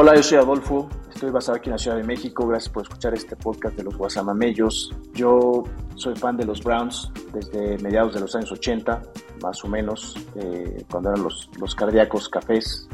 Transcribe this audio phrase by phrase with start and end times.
[0.00, 2.46] Hola, yo soy Adolfo, estoy basado aquí en la Ciudad de México.
[2.46, 4.94] Gracias por escuchar este podcast de los Guasamamellos.
[5.12, 5.64] Yo
[5.96, 9.02] soy fan de los Browns desde mediados de los años 80,
[9.42, 12.88] más o menos, eh, cuando eran los, los cardíacos cafés.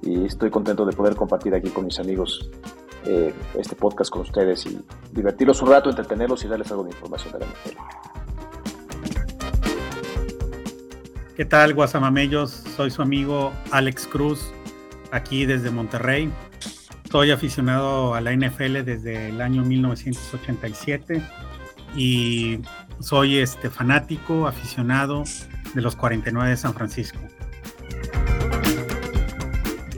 [0.00, 2.48] Y estoy contento de poder compartir aquí con mis amigos
[3.04, 4.80] eh, este podcast con ustedes y
[5.12, 7.76] divertirlos un rato, entretenerlos y darles algo de información de la NFL.
[11.36, 12.50] ¿Qué tal, Guasamamellos?
[12.74, 14.50] Soy su amigo Alex Cruz
[15.12, 16.30] aquí desde Monterrey.
[17.10, 21.22] Soy aficionado a la NFL desde el año 1987
[21.96, 22.60] y
[23.00, 25.24] soy este fanático, aficionado
[25.74, 27.18] de los 49 de San Francisco.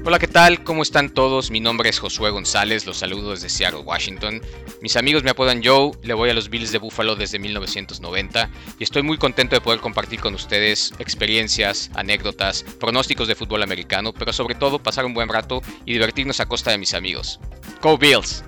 [0.02, 0.64] Hola, ¿qué tal?
[0.64, 1.50] ¿Cómo están todos?
[1.50, 4.40] Mi nombre es Josué González, los saludo desde Seattle, Washington.
[4.80, 8.82] Mis amigos me apodan Joe, le voy a los Bills de Buffalo desde 1990 y
[8.82, 14.32] estoy muy contento de poder compartir con ustedes experiencias, anécdotas, pronósticos de fútbol americano, pero
[14.32, 17.38] sobre todo pasar un buen rato y divertirnos a costa de mis amigos.
[17.82, 18.42] ¡Go Bills!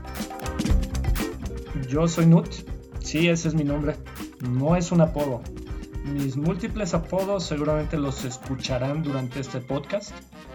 [1.86, 2.48] Yo soy Nut,
[3.00, 3.96] sí, ese es mi nombre,
[4.40, 5.42] no es un apodo.
[6.04, 10.10] Mis múltiples apodos seguramente los escucharán durante este podcast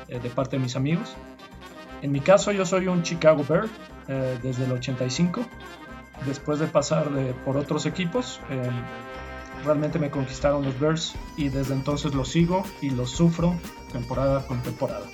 [0.10, 1.16] eh, de parte de mis amigos.
[2.02, 3.68] En mi caso yo soy un Chicago Bear
[4.10, 5.46] eh, desde el 85.
[6.26, 7.10] Después de pasar
[7.46, 8.70] por otros equipos, eh,
[9.64, 13.56] realmente me conquistaron los Bears y desde entonces los sigo y los sufro
[13.92, 15.06] temporada con temporada.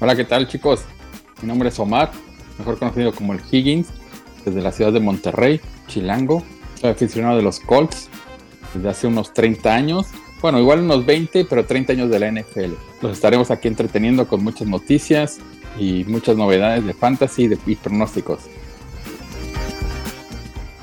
[0.00, 0.84] Hola, ¿qué tal chicos?
[1.40, 2.10] Mi nombre es Omar,
[2.58, 3.88] mejor conocido como el Higgins,
[4.44, 6.42] desde la ciudad de Monterrey, Chilango.
[6.80, 8.08] Soy aficionado de los Colts
[8.74, 10.06] desde hace unos 30 años
[10.42, 12.74] bueno, igual unos 20, pero 30 años de la NFL.
[13.00, 15.38] Los estaremos aquí entreteniendo con muchas noticias
[15.78, 18.40] y muchas novedades de fantasy y pronósticos.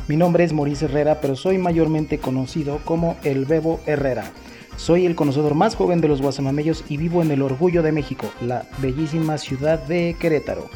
[0.08, 4.32] Mi nombre es Maurice Herrera, pero soy mayormente conocido como el Bebo Herrera.
[4.76, 8.30] Soy el conocedor más joven de los guasamamellos y vivo en el Orgullo de México,
[8.42, 10.70] la bellísima ciudad de Querétaro.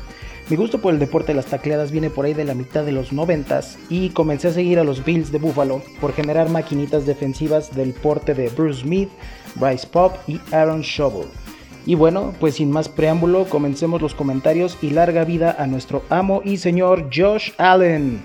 [0.49, 2.93] Mi gusto por el deporte de las tacleadas viene por ahí de la mitad de
[2.93, 7.75] los noventas y comencé a seguir a los Bills de Buffalo por generar maquinitas defensivas
[7.75, 9.09] del porte de Bruce Smith,
[9.55, 11.27] Bryce Pop y Aaron Shovel.
[11.85, 16.41] Y bueno, pues sin más preámbulo, comencemos los comentarios y larga vida a nuestro amo
[16.45, 18.23] y señor Josh Allen.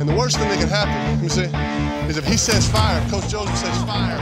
[0.00, 1.50] And the worst thing that can happen, me see,
[2.08, 4.18] is if he says fire, Coach Joseph says fire.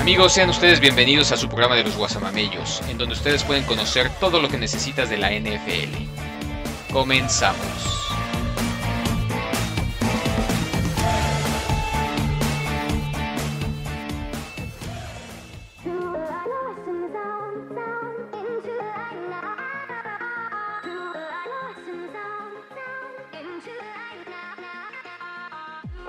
[0.00, 4.08] Amigos, sean ustedes bienvenidos a su programa de los Guasamamellos, en donde ustedes pueden conocer
[4.20, 6.92] todo lo que necesitas de la NFL.
[6.92, 7.95] Comenzamos.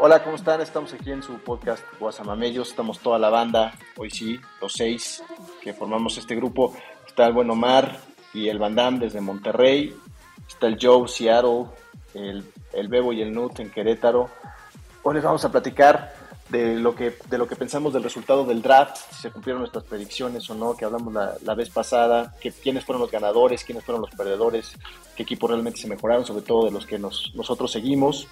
[0.08, 0.62] Hola, ¿cómo están?
[0.62, 2.70] Estamos aquí en su podcast Guasamamellos.
[2.70, 5.22] Estamos toda la banda, hoy sí, los seis
[5.62, 6.74] que formamos este grupo.
[7.06, 8.00] Está el buen Omar
[8.34, 9.94] y el Van Damme desde Monterrey.
[10.48, 11.66] Está el Joe Seattle,
[12.14, 14.30] el, el Bebo y el Nut en Querétaro.
[15.04, 16.16] Hoy les vamos a platicar
[16.50, 19.84] de lo que de lo que pensamos del resultado del draft, si se cumplieron nuestras
[19.84, 23.84] predicciones o no, que hablamos la, la, vez pasada, que quiénes fueron los ganadores, quiénes
[23.84, 24.74] fueron los perdedores,
[25.16, 28.28] qué equipos realmente se mejoraron, sobre todo de los que nos, nosotros seguimos.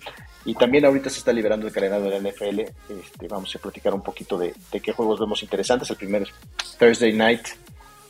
[0.46, 2.60] Y también ahorita se está liberando el calendario de la NFL.
[2.60, 5.90] Este, vamos a platicar un poquito de, de, qué juegos vemos interesantes.
[5.90, 6.28] El primer
[6.80, 7.48] Thursday Night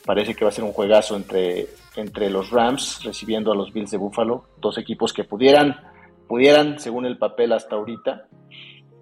[0.06, 3.92] parece que va a ser un juegazo entre, entre los Rams recibiendo a los Bills
[3.92, 5.80] de Buffalo, dos equipos que pudieran,
[6.28, 8.28] pudieran, según el papel hasta ahorita,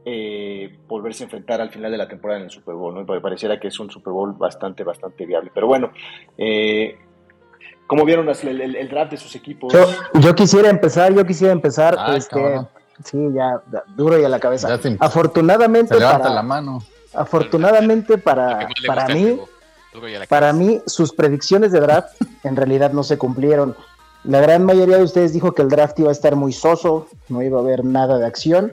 [0.05, 3.05] eh, volverse a enfrentar al final de la temporada en el Super Bowl, ¿no?
[3.05, 5.51] Porque pareciera que es un Super Bowl bastante, bastante viable.
[5.53, 5.91] Pero bueno,
[6.37, 6.97] eh,
[7.87, 9.71] ¿cómo vieron el, el, el, draft de sus equipos?
[9.71, 9.85] Yo,
[10.19, 12.59] yo, quisiera empezar, yo quisiera empezar, ah, este,
[13.03, 13.61] sí, ya,
[13.95, 14.77] duro y a la cabeza.
[14.99, 16.83] Afortunadamente para, la mano.
[17.13, 19.39] Afortunadamente para, para mí,
[20.27, 23.75] para mí, sus predicciones de draft en realidad no se cumplieron.
[24.25, 27.41] La gran mayoría de ustedes dijo que el draft iba a estar muy soso, no
[27.41, 28.71] iba a haber nada de acción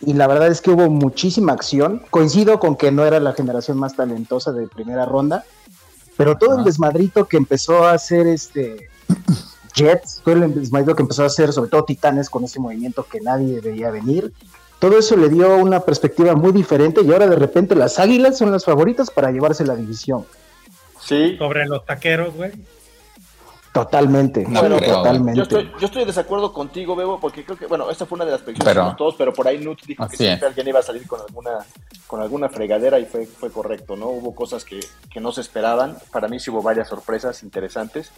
[0.00, 2.02] y la verdad es que hubo muchísima acción.
[2.10, 5.44] Coincido con que no era la generación más talentosa de primera ronda,
[6.16, 8.88] pero todo el desmadrito que empezó a hacer este
[9.74, 13.20] Jets, todo el desmadrito que empezó a hacer sobre todo Titanes con ese movimiento que
[13.20, 14.32] nadie veía venir,
[14.78, 18.50] todo eso le dio una perspectiva muy diferente y ahora de repente las Águilas son
[18.50, 20.24] las favoritas para llevarse la división.
[21.00, 21.36] Sí.
[21.38, 22.52] Sobre los taqueros, güey.
[23.76, 25.36] Totalmente, no, totalmente.
[25.36, 28.24] Yo estoy, yo estoy de desacuerdo contigo, Bebo, porque creo que, bueno, esta fue una
[28.24, 30.78] de las predicciones pero, de todos, pero por ahí Nut dijo que siempre alguien iba
[30.78, 31.58] a salir con alguna,
[32.06, 34.06] con alguna fregadera y fue, fue correcto, ¿no?
[34.06, 34.80] Hubo cosas que,
[35.10, 35.98] que no se esperaban.
[36.10, 38.12] Para mí sí hubo varias sorpresas interesantes.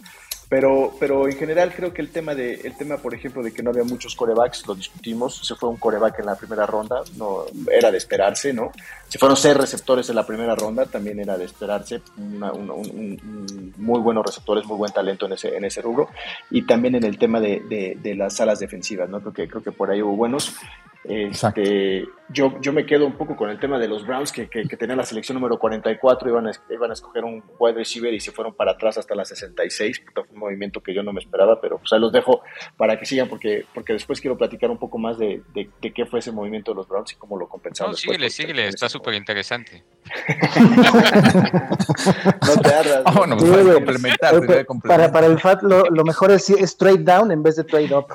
[0.49, 3.61] Pero, pero en general creo que el tema, de, el tema, por ejemplo, de que
[3.61, 5.45] no había muchos corebacks, lo discutimos.
[5.45, 8.71] Se fue un coreback en la primera ronda, no era de esperarse, ¿no?
[9.07, 12.01] Se fueron seis receptores en la primera ronda, también era de esperarse.
[12.17, 16.09] muy buenos receptores, muy buen talento en ese, en ese rubro.
[16.49, 19.21] Y también en el tema de, de, las alas defensivas, ¿no?
[19.21, 20.55] Creo creo que por ahí hubo buenos.
[21.03, 24.65] Este, yo, yo me quedo un poco con el tema de los Browns, que, que,
[24.65, 28.31] tenían la selección número 44, iban a, iban a escoger un wide receiver y se
[28.31, 30.03] fueron para atrás hasta la 66.
[30.13, 32.41] Fue un movimiento que yo no me esperaba, pero pues ahí los dejo
[32.75, 36.19] para que sigan, porque, porque después quiero platicar un poco más de, de, qué fue
[36.19, 37.93] ese movimiento de los Browns y cómo lo compensaron.
[37.93, 39.85] No, síguele, síguele, está súper interesante.
[40.59, 43.03] no te ardas.
[43.05, 44.35] Ah, bueno, pues, complementar,
[44.83, 48.07] Para, para el FAT lo, lo mejor es straight down en vez de trade up.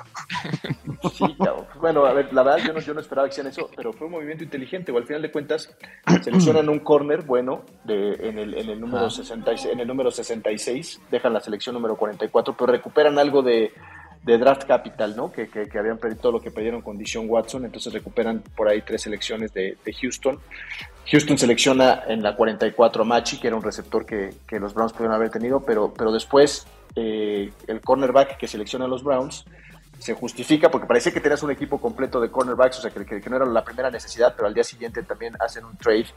[1.12, 1.36] Sí,
[1.80, 4.12] bueno, a ver, la verdad yo yo no esperaba que hicieran eso, pero fue un
[4.12, 5.74] movimiento inteligente, o al final de cuentas
[6.22, 11.00] seleccionan un corner bueno de, en, el, en, el número 66, en el número 66,
[11.10, 13.72] dejan la selección número 44, pero recuperan algo de,
[14.24, 15.30] de draft capital, ¿no?
[15.30, 18.80] Que, que, habían perdido todo lo que perdieron con Dishon Watson, entonces recuperan por ahí
[18.80, 20.38] tres selecciones de, de, Houston.
[21.10, 24.92] Houston selecciona en la 44 a Machi, que era un receptor que, que los Browns
[24.92, 26.66] pudieron haber tenido, pero, pero después
[26.96, 29.44] eh, el cornerback que selecciona a los Browns
[30.04, 33.30] se justifica porque parecía que tenías un equipo completo de cornerbacks, o sea, que, que,
[33.30, 36.08] no era la primera necesidad, pero al día siguiente también hacen un trade,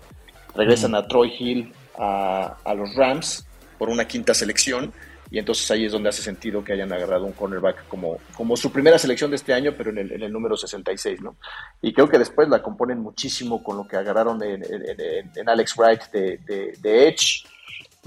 [0.53, 3.47] regresan a Troy Hill a, a, los Rams
[3.77, 4.91] por una quinta selección,
[5.31, 8.73] y entonces ahí es donde hace sentido que hayan agarrado un cornerback como, como su
[8.73, 11.37] primera selección de este año, pero en el, en el número 66, ¿no?
[11.81, 16.39] Y creo que después la componen muchísimo con lo que agarraron en, Alex Wright de,
[16.77, 17.45] de Edge,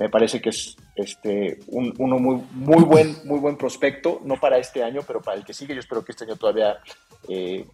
[0.00, 4.56] me parece que es este, un, uno muy, muy, buen, muy buen prospecto, no para
[4.56, 5.75] este año, pero para el que sigue.
[5.75, 6.79] Yo espero que este año todavía
[7.29, 7.67] eh,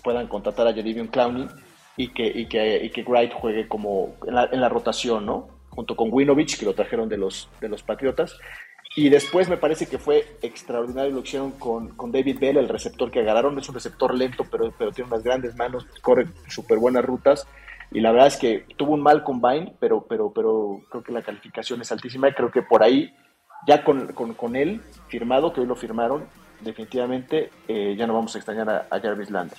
[0.00, 1.48] puedan contratar a Jadivion Clowney
[1.96, 5.48] y que, y que, y que Wright juegue como en la, en la, rotación, ¿no?
[5.70, 8.38] Junto con Winovich, que lo trajeron de los, de los Patriotas.
[8.94, 12.68] Y después me parece que fue extraordinario lo que hicieron con, con, David Bell, el
[12.68, 13.58] receptor que agarraron.
[13.58, 17.48] Es un receptor lento, pero, pero tiene unas grandes manos, corre súper buenas rutas
[17.94, 21.22] y la verdad es que tuvo un mal combine, pero, pero, pero creo que la
[21.22, 23.14] calificación es altísima y creo que por ahí,
[23.66, 26.24] ya con, con, él firmado, que hoy lo firmaron,
[26.60, 29.58] definitivamente eh, ya no vamos a extrañar a, Jarvis Lander.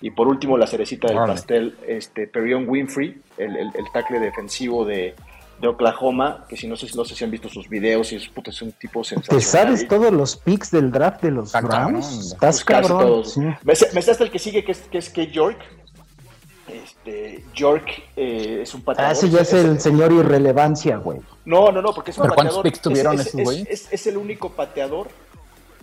[0.00, 5.14] Y por último, la cerecita del pastel, este, Perion Winfrey, el, el, tackle defensivo de,
[5.60, 8.30] de, Oklahoma, que si no sé, no sé si han visto sus videos, y es,
[8.44, 9.40] es un tipo sensacional.
[9.40, 12.32] ¿Te sabes todos los picks del draft de los Browns?
[12.32, 13.24] Estás cabrón.
[13.62, 15.58] Me, me, hasta el que sigue, que es, que es Kate York,
[17.04, 19.10] este, York eh, es un pateador.
[19.10, 21.20] Ah, ese ya es, el señor irrelevancia, güey.
[21.44, 22.62] No, no, no, porque es un pateador.
[22.62, 25.08] ¿Cuántos tuvieron es, esos Es, el único pateador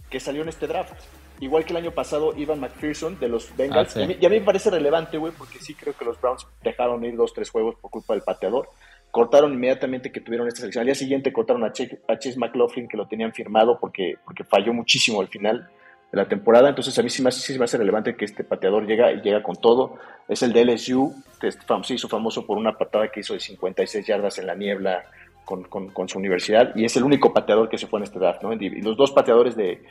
[0.10, 0.94] que salió en este draft.
[1.40, 3.96] Igual que el año pasado, Ivan McPherson de los Bengals.
[3.98, 7.04] Ah, y, a mí, me parece relevante, güey, porque sí creo que los Browns dejaron
[7.06, 8.70] ir dos, tres juegos por culpa del pateador.
[9.12, 10.82] Cortaron inmediatamente que tuvieron esta selección.
[10.82, 14.44] Al día siguiente cortaron a Chase, a Chase McLaughlin, que lo tenían firmado porque, porque
[14.44, 15.70] falló muchísimo al final
[16.12, 16.70] de la temporada.
[16.70, 19.42] Entonces a mí sí me, sí me hace relevante que este pateador llega y llega
[19.42, 19.98] con todo.
[20.28, 24.06] Es el de LSU, que se hizo famoso por una patada que hizo de 56
[24.06, 25.06] yardas en la niebla
[25.46, 26.74] con, con, su universidad.
[26.76, 28.44] Y es el único pateador que se fue en este draft.
[28.44, 28.54] ¿no?
[28.54, 29.84] Y los dos pateadores de...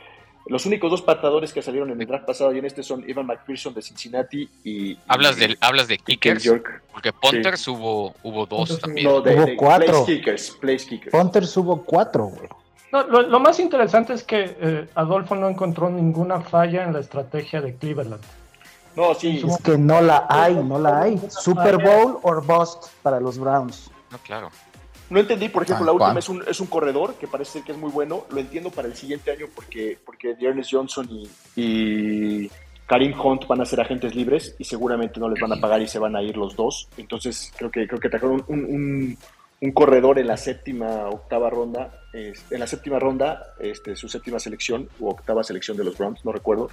[0.47, 3.27] Los únicos dos pateadores que salieron en el draft pasado y en este son Ivan
[3.27, 4.97] McPherson de Cincinnati y...
[5.07, 6.51] ¿Hablas, de, ¿hablas de kickers?
[6.91, 9.07] Porque Ponters hubo, hubo dos también.
[9.07, 10.05] No, de, hubo cuatro.
[10.05, 11.13] Place kickers, place kickers.
[11.13, 12.49] Ponters hubo cuatro, güey.
[12.93, 17.61] No, lo, más interesante es que eh, Adolfo no encontró ninguna falla en la estrategia
[17.61, 18.23] de Cleveland.
[18.97, 19.43] No, sí.
[19.47, 21.21] Es que no la hay, no la hay.
[21.29, 23.91] Super Bowl or bust para los Browns.
[24.11, 24.51] No, claro.
[25.09, 27.79] No entendí, por ejemplo, la última es un, es un corredor que parece que es
[27.79, 28.25] muy bueno.
[28.31, 31.09] Lo entiendo para el siguiente año porque, porque Ernest Johnson
[31.57, 32.51] y,
[32.87, 35.87] Karim Hunt van a ser agentes libres y seguramente no les van a pagar y
[35.87, 36.89] se van a ir los dos.
[36.97, 39.19] Entonces creo que creo que trajeron un, un
[39.73, 45.09] corredor en la séptima, octava ronda, en la séptima ronda, este, su séptima selección u
[45.09, 46.71] octava selección de los Browns, no recuerdo,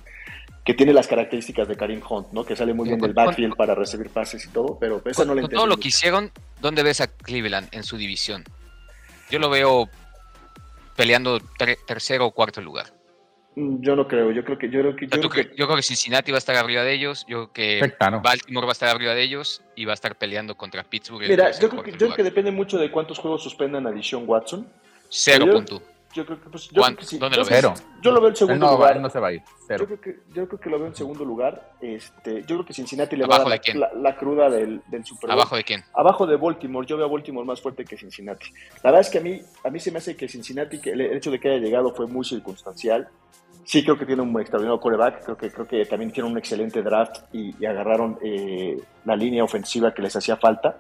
[0.64, 2.46] que tiene las características de Karim Hunt, ¿no?
[2.46, 5.42] Que sale muy bien del backfield para recibir pases y todo, pero eso no le
[5.42, 5.64] entiendo.
[5.64, 8.46] Todo lo que hicieron, ¿dónde ves a Cleveland en su división?
[9.30, 9.90] Yo lo veo
[10.96, 11.40] peleando
[11.86, 12.97] tercero o cuarto lugar.
[13.58, 16.38] Mm, yo no creo, yo creo que yo creo que yo, creo que, Cincinnati va
[16.38, 19.64] a estar arriba de ellos, yo creo que Baltimore va a estar arriba de ellos
[19.76, 21.28] y va a estar peleando contra Pittsburgh.
[21.28, 24.26] Mira, yo creo, que, yo creo que depende mucho de cuántos juegos suspendan a Dishon
[24.28, 24.68] Watson.
[25.10, 25.82] Cero punto.
[26.14, 27.18] Yo creo que, pues, yo creo que sí.
[27.18, 27.66] ¿Dónde lo ves?
[28.02, 29.00] Yo lo veo en segundo lugar.
[29.00, 29.42] no se va a ir.
[29.70, 31.72] Yo, creo que, yo creo que lo veo en segundo lugar.
[31.82, 35.30] Este, yo creo que Cincinnati le va a dar la, la, cruda del, del Super
[35.30, 35.40] Bowl.
[35.40, 35.84] ¿Abajo de quién?
[35.94, 36.86] Abajo de Baltimore.
[36.88, 38.52] Yo veo a Baltimore más fuerte que Cincinnati.
[38.84, 41.02] La verdad es que a mí, a mí se me hace que Cincinnati, que el
[41.02, 43.10] hecho de que haya llegado fue muy circunstancial.
[43.68, 45.26] Sí, creo que tiene un extraordinario coreback.
[45.26, 49.94] Creo que, creo que también tiene un excelente draft y, agarraron eh, la línea ofensiva
[49.94, 50.78] que les hacía falta.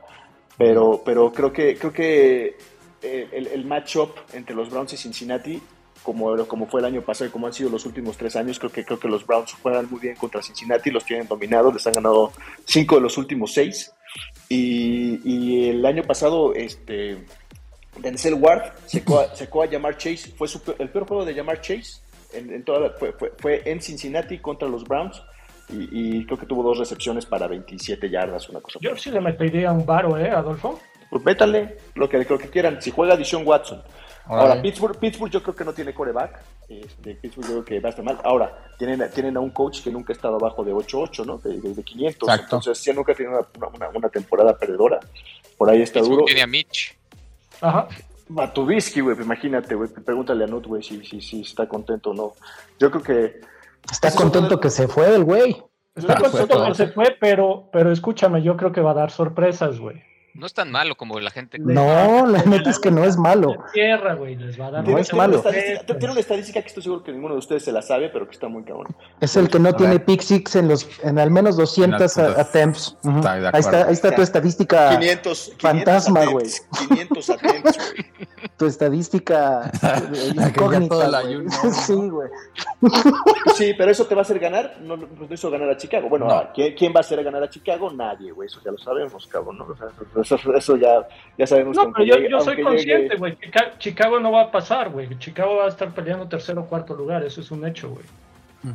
[0.57, 2.57] Pero, pero creo que, creo que
[3.01, 5.61] eh, el, el matchup entre los Browns y Cincinnati
[6.01, 8.57] como, como fue el año pasado y como han sido los últimos tres años.
[8.57, 11.85] Creo que, creo que los Browns juegan muy bien contra Cincinnati, los tienen dominados, les
[11.85, 12.31] han ganado
[12.63, 13.91] cinco de los últimos seis.
[14.47, 17.17] Y, el año pasado, este,
[17.97, 20.47] Denzel Ward secó a, secó a Jamar Chase, fue
[20.79, 22.06] el peor juego de Jamar Chase
[22.37, 25.21] en, toda fue, fue, en Cincinnati contra los Browns.
[25.69, 28.79] Y, creo que tuvo dos recepciones para 27 yardas, una cosa.
[28.81, 30.79] Yo sí le metería un varo, ¿eh, Adolfo?
[31.09, 32.81] Pues métale lo que, lo que quieran.
[32.81, 33.81] Si juega Dishon Watson,
[34.29, 36.41] Ahora, Pittsburgh, Pittsburgh yo creo que no tiene coreback.
[36.67, 38.19] Este, Pittsburgh yo creo que va a estar mal.
[38.23, 41.37] Ahora, tienen, tienen a un coach que nunca ha estado abajo de 8-8, ¿no?
[41.37, 42.27] De, de, 500.
[42.27, 42.43] Exacto.
[42.57, 44.99] Entonces, sí, nunca tenido una, una, una, temporada perdedora.
[45.57, 46.25] Por ahí está duro.
[46.25, 46.95] tiene a Mitch.
[47.61, 47.87] Ajá.
[48.37, 49.89] A Tubisky, güey, imagínate, güey.
[49.89, 52.33] Pregúntale a Nut, güey, si, si, si está contento o no.
[52.79, 53.41] Yo creo que.
[53.89, 55.63] Está contento que se fue el güey.
[55.95, 59.79] Está contento que se fue, pero, pero escúchame, yo creo que va a dar sorpresas,
[59.79, 60.03] güey.
[60.37, 61.57] No es tan malo como la gente.
[61.57, 63.55] No, la neta es que no es malo.
[63.73, 64.87] Tierra, güey, les va a dar.
[64.87, 65.41] No es malo.
[65.41, 68.33] Tiene una estadística que estoy seguro que ninguno de ustedes se la sabe, pero que
[68.33, 68.95] está muy cabrón.
[69.19, 72.95] Es el que no tiene pick six en los, en al menos 200 attempts.
[73.03, 74.99] Ahí está, ahí está tu estadística.
[74.99, 76.45] 500, fantasma, güey.
[76.87, 78.17] 500 attempts, güey.
[78.57, 79.71] Tu estadística
[80.35, 81.21] incógnita.
[81.71, 82.29] sí, güey.
[83.55, 84.77] Sí, pero eso te va a hacer ganar.
[84.81, 86.09] No, no hizo ganar a Chicago.
[86.09, 87.91] Bueno, ¿quién, ¿quién, va a hacer ganar a Chicago?
[87.91, 88.47] Nadie, güey.
[88.47, 89.57] Eso ya lo sabemos, cabrón.
[89.57, 90.23] ¿no?
[90.31, 91.07] O sea, eso, ya,
[91.37, 91.75] ya sabemos.
[91.75, 93.37] No, pero yo, yo soy consciente, güey.
[93.79, 95.07] Chicago no va a pasar, güey.
[95.19, 98.05] Chicago va a estar peleando tercero o cuarto lugar, eso es un hecho, güey.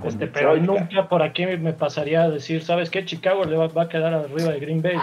[0.04, 3.04] Este, pero nunca por aquí me pasaría a decir, ¿sabes qué?
[3.04, 4.96] Chicago le va, va a quedar arriba de Green Bay.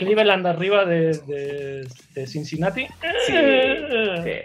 [0.00, 2.86] Cleveland arriba de, de, Cincinnati.
[3.26, 3.34] Sí.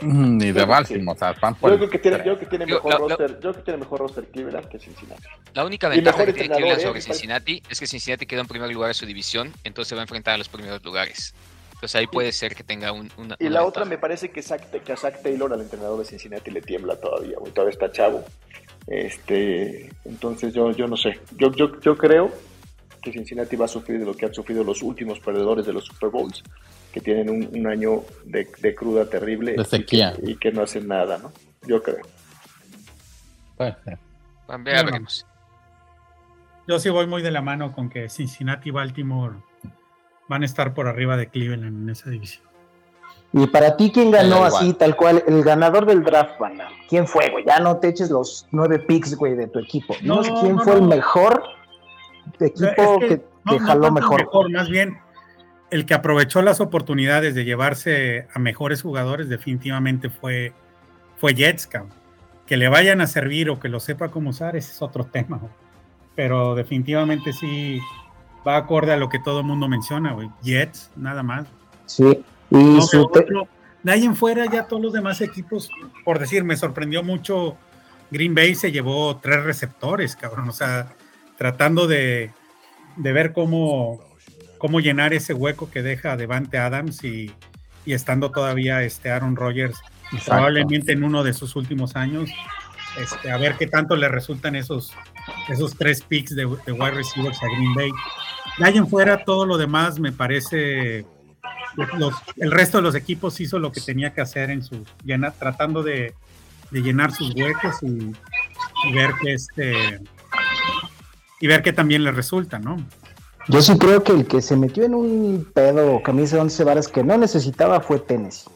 [0.02, 3.32] Ni de Baltimore, o sea, yo creo que tiene, yo creo que tiene mejor roster,
[3.36, 5.24] yo creo que tiene mejor roster Cleveland que Cincinnati.
[5.54, 7.04] La única ventaja que tiene Cleveland sobre ¿eh?
[7.04, 10.04] Cincinnati es que Cincinnati quedó en primer lugar de su división, entonces se va a
[10.04, 11.34] enfrentar a los primeros lugares.
[11.76, 13.38] Entonces ahí puede ser que tenga un, una.
[13.40, 16.62] Y la otra me parece que, que a Zach Taylor, al entrenador de Cincinnati, le
[16.62, 17.54] tiembla todavía, güey.
[17.54, 18.26] Todavía está chavo.
[18.88, 21.20] Este, entonces yo, yo no sé.
[21.38, 22.32] Yo, yo, yo creo
[23.06, 25.86] que Cincinnati va a sufrir de lo que han sufrido los últimos perdedores de los
[25.86, 26.44] Super Bowls,
[26.92, 29.56] que tienen un, año de, cruda terrible
[30.24, 31.32] Y, que, no hacen nada, ¿no?
[31.68, 32.06] Yo creo.
[33.58, 34.00] Puede ser.
[36.68, 39.36] Yo sí voy muy de la mano con que Cincinnati y Baltimore
[40.28, 42.44] van a estar por arriba de Cleveland en esa división.
[43.34, 45.24] Y para ti, ¿quién ganó así, tal cual?
[45.28, 46.70] El ganador del draft, banda.
[46.90, 47.46] ¿Quién fue, güey?
[47.46, 49.94] Ya no te eches los nueve picks, güey, de tu equipo.
[50.02, 51.44] No, ¿Quién fue el mejor
[52.40, 53.22] equipo que,
[53.60, 54.52] jaló mejor.
[54.52, 54.98] Más bien,
[55.72, 60.54] el que aprovechó las oportunidades de llevarse a mejores jugadores definitivamente fue,
[61.18, 61.70] fue Jets,
[62.46, 65.40] Que le vayan a servir o que lo sepa cómo usar, ese es otro tema.
[66.16, 67.80] Pero definitivamente sí
[68.48, 70.30] va acorde a lo que todo el mundo menciona, güey.
[70.44, 71.48] Jets, nada más.
[71.86, 72.24] Sí.
[72.52, 72.80] Y
[73.84, 75.70] de ahí en fuera ya todos los demás equipos,
[76.04, 77.56] por decir, me sorprendió mucho.
[78.10, 80.50] Green Bay se llevó tres receptores, cabrón.
[80.50, 80.88] O sea,
[81.38, 82.32] tratando de,
[82.98, 84.04] ver cómo,
[84.58, 87.32] cómo llenar ese hueco que deja Devante Adams y,
[87.86, 89.80] estando todavía este Aaron Rodgers
[90.26, 92.30] probablemente en uno de sus últimos años,
[93.00, 94.94] este, a ver qué tanto le resultan esos,
[95.50, 97.92] esos tres picks de, wide receivers a Green Bay.
[98.58, 101.06] De ahí en fuera, todo lo demás me parece.
[102.38, 104.84] el resto de los equipos hizo lo que tenía que hacer en su
[105.38, 106.14] tratando de,
[106.72, 108.14] llenar sus huecos y,
[108.88, 110.00] y ver que este
[111.46, 112.78] y ver qué también le resulta, ¿no?
[113.50, 116.88] Yo sí creo que el que se metió en un pedo camisa de once varas
[116.88, 118.50] que no necesitaba fue Tennessee.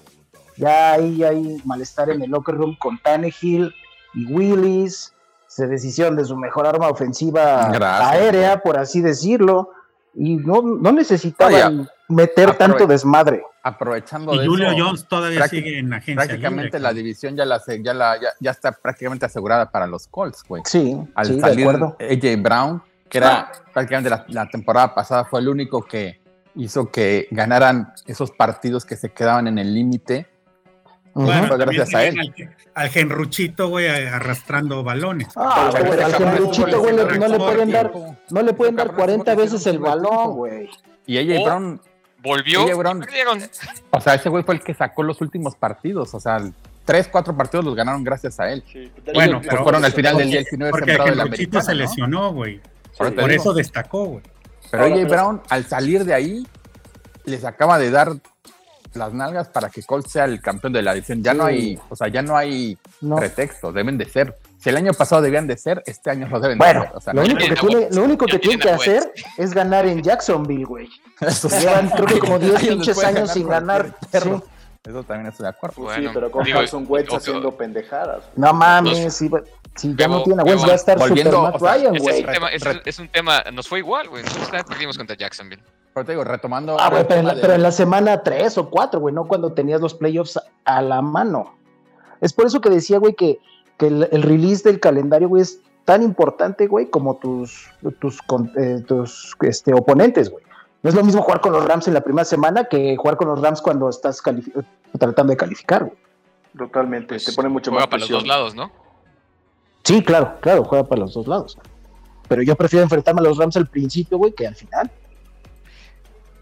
[0.58, 3.72] Ya ahí hay malestar en el locker room con Tannehill
[4.16, 5.14] y Willis,
[5.46, 7.70] se decisión de su mejor arma ofensiva
[8.10, 9.70] aérea, por así decirlo,
[10.16, 13.44] y no, no necesitaban meter tanto desmadre.
[13.62, 16.16] Aprovechando y Julio Jones todavía sigue en agencia.
[16.16, 20.64] Prácticamente la división ya, la, ya, la, ya, está prácticamente asegurada para los Colts, güey.
[20.66, 25.84] Sí, Al sí, salir AJ Brown, que era prácticamente la, temporada pasada, fue el único
[25.84, 26.22] que
[26.56, 30.28] hizo que ganaran esos partidos que se quedaban en el límite.
[31.14, 32.34] Bueno, gracias a él.
[32.76, 35.28] Al, Genruchito, güey, arrastrando balones.
[35.36, 37.92] Ah, al Genruchito, güey, no le pueden dar,
[38.30, 40.70] no le pueden dar 40 veces el balón, güey.
[41.06, 41.82] Y AJ Brown
[42.22, 42.66] volvió.
[43.92, 46.14] o sea, ese güey fue el que sacó los últimos partidos.
[46.14, 46.40] O sea,
[46.86, 48.64] tres, cuatro partidos los ganaron gracias a él.
[49.14, 52.62] bueno, pero fueron al final del día el 19 porque el se lesionó, güey.
[52.98, 54.24] Por, eso destacó, güey.
[54.72, 56.46] Pero AJ Brown, al salir de ahí,
[57.26, 58.14] les acaba de dar
[58.94, 61.24] las nalgas para que Colt sea el campeón de la edición.
[61.24, 64.36] Ya no hay, o sea, ya no hay pretexto, deben de ser.
[64.60, 66.92] Si el año pasado debían de ser, este año lo deben de ser.
[66.94, 70.04] O sea, lo, único que tiene, lo único que tiene que hacer es ganar en
[70.04, 70.90] Jacksonville, güey.
[71.60, 73.96] Llevan creo que como 10 pinches años sin ganar.
[74.12, 75.76] Eso también estoy de acuerdo.
[75.78, 78.24] Pues sí, pero con Carson Wentz haciendo pendejadas.
[78.36, 79.30] No mames, sí,
[79.76, 82.26] si ya no tiene Wentz, va a estar Volviendo, super Matt Ryan, güey.
[82.86, 84.24] Es, un tema, nos fue igual, güey.
[84.24, 85.64] Nosotros perdimos contra Jacksonville.
[85.94, 86.78] Pero te digo, retomando.
[86.80, 89.94] Ah, güey, pero, pero, en la semana 3 o 4, güey, no cuando tenías los
[89.94, 91.56] playoffs a la mano.
[92.20, 93.40] Es por eso que decía, güey, que,
[93.80, 97.68] que el, release del calendario, güey, es tan importante, güey, como tus,
[98.00, 98.20] tus,
[98.58, 100.44] eh, tus este, oponentes, güey.
[100.84, 103.30] No es lo mismo jugar con los Rams en la primera semana que jugar con
[103.30, 104.22] los Rams cuando estás
[104.98, 105.98] tratando de calificar, güey.
[106.58, 108.72] Totalmente, pues, te pone mucho más para los dos lados, ¿no?
[109.84, 111.58] Sí, claro, claro, juega para los dos lados.
[112.28, 114.92] Pero yo prefiero enfrentarme a los Rams al principio, güey, que al final.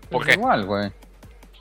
[0.09, 0.33] ¿Por qué?
[0.33, 0.91] Igual, güey.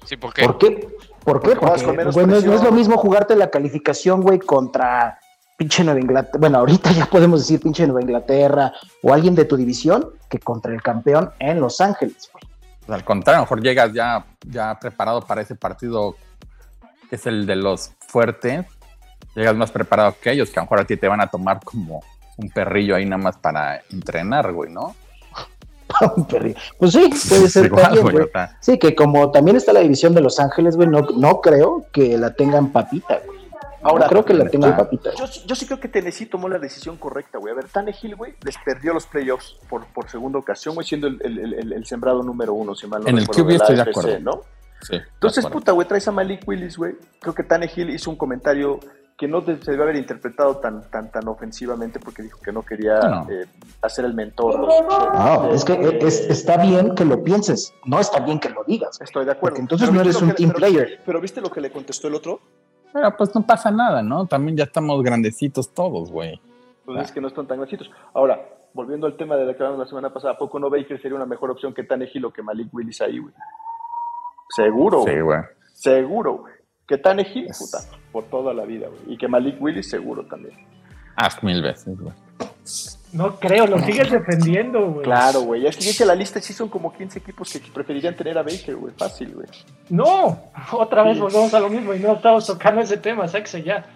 [0.04, 0.44] Sí, ¿por qué?
[0.44, 0.88] ¿Por qué?
[1.24, 1.56] ¿Por qué?
[1.56, 5.18] Porque, no, es, lo mismo jugarte la calificación, güey, contra
[5.56, 6.38] pinche Nueva Inglaterra.
[6.38, 8.72] Bueno, ahorita ya podemos decir pinche Nueva Inglaterra
[9.02, 12.44] o alguien de tu división que contra el campeón en Los Ángeles, güey.
[12.86, 16.16] Pues al contrario, a lo mejor llegas ya, ya preparado para ese partido
[17.08, 18.64] que es el de los fuertes.
[19.34, 21.60] Llegas más preparado que ellos, que a lo mejor a ti te van a tomar
[21.64, 22.02] como
[22.36, 24.94] un perrillo ahí nada más para entrenar, güey, ¿no?
[26.78, 28.26] Pues sí, puede ser también, güey.
[28.60, 32.18] Sí, que como también está la división de Los Ángeles, güey, no, no creo que
[32.18, 33.35] la tengan papita, güey.
[33.86, 35.10] Ahora, creo que la tengan papita.
[35.14, 37.52] Yo, yo, sí creo que Tennessee tomó la decisión correcta, güey.
[37.52, 41.20] A ver, Tannehill, güey, les perdió los playoffs por, por segunda ocasión, güey, siendo el,
[41.22, 44.18] el, el, sembrado número uno, si mal no En el QB estoy de acuerdo.
[44.20, 44.40] ¿no?
[44.82, 46.96] Sí, Entonces, puta, güey, traes a Malik Willis, güey.
[47.20, 48.80] Creo que Tannehill hizo un comentario
[49.16, 53.24] que no se debe haber interpretado tan, tan, tan ofensivamente porque dijo que no quería
[53.30, 53.46] eh,
[53.80, 54.60] hacer el mentor.
[54.60, 59.00] No, es que está bien que lo pienses, no está bien que lo digas.
[59.00, 59.58] Estoy de acuerdo.
[59.58, 61.00] entonces no eres un team player.
[61.04, 62.40] Pero ¿viste lo que le contestó el otro?
[62.96, 64.24] Pero pues no pasa nada, ¿no?
[64.24, 66.40] También ya estamos grandecitos todos, güey.
[66.86, 67.90] Pues es que no están tan grandecitos.
[68.14, 68.40] Ahora,
[68.72, 71.14] volviendo al tema de la que hablamos la semana pasada, ¿a poco no Baker sería
[71.14, 73.34] una mejor opción que Tannehill o que Malik Willis ahí, güey?
[74.48, 75.40] Seguro, Sí, güey.
[75.74, 76.54] Seguro, güey.
[76.88, 77.80] Que Tannehill, puta,
[78.12, 79.12] por toda la vida, güey.
[79.12, 80.54] Y que Malik Willis seguro también.
[81.16, 82.14] Ah, mil veces, güey.
[83.12, 85.04] No creo, lo sigues defendiendo, güey.
[85.04, 85.66] Claro, güey.
[85.66, 88.92] Es que, la lista sí son como 15 equipos que preferirían tener a Baker, güey.
[88.96, 89.46] Fácil, güey.
[89.88, 93.86] No, otra vez volvemos a lo mismo y no estamos tocando ese tema, sexe ya.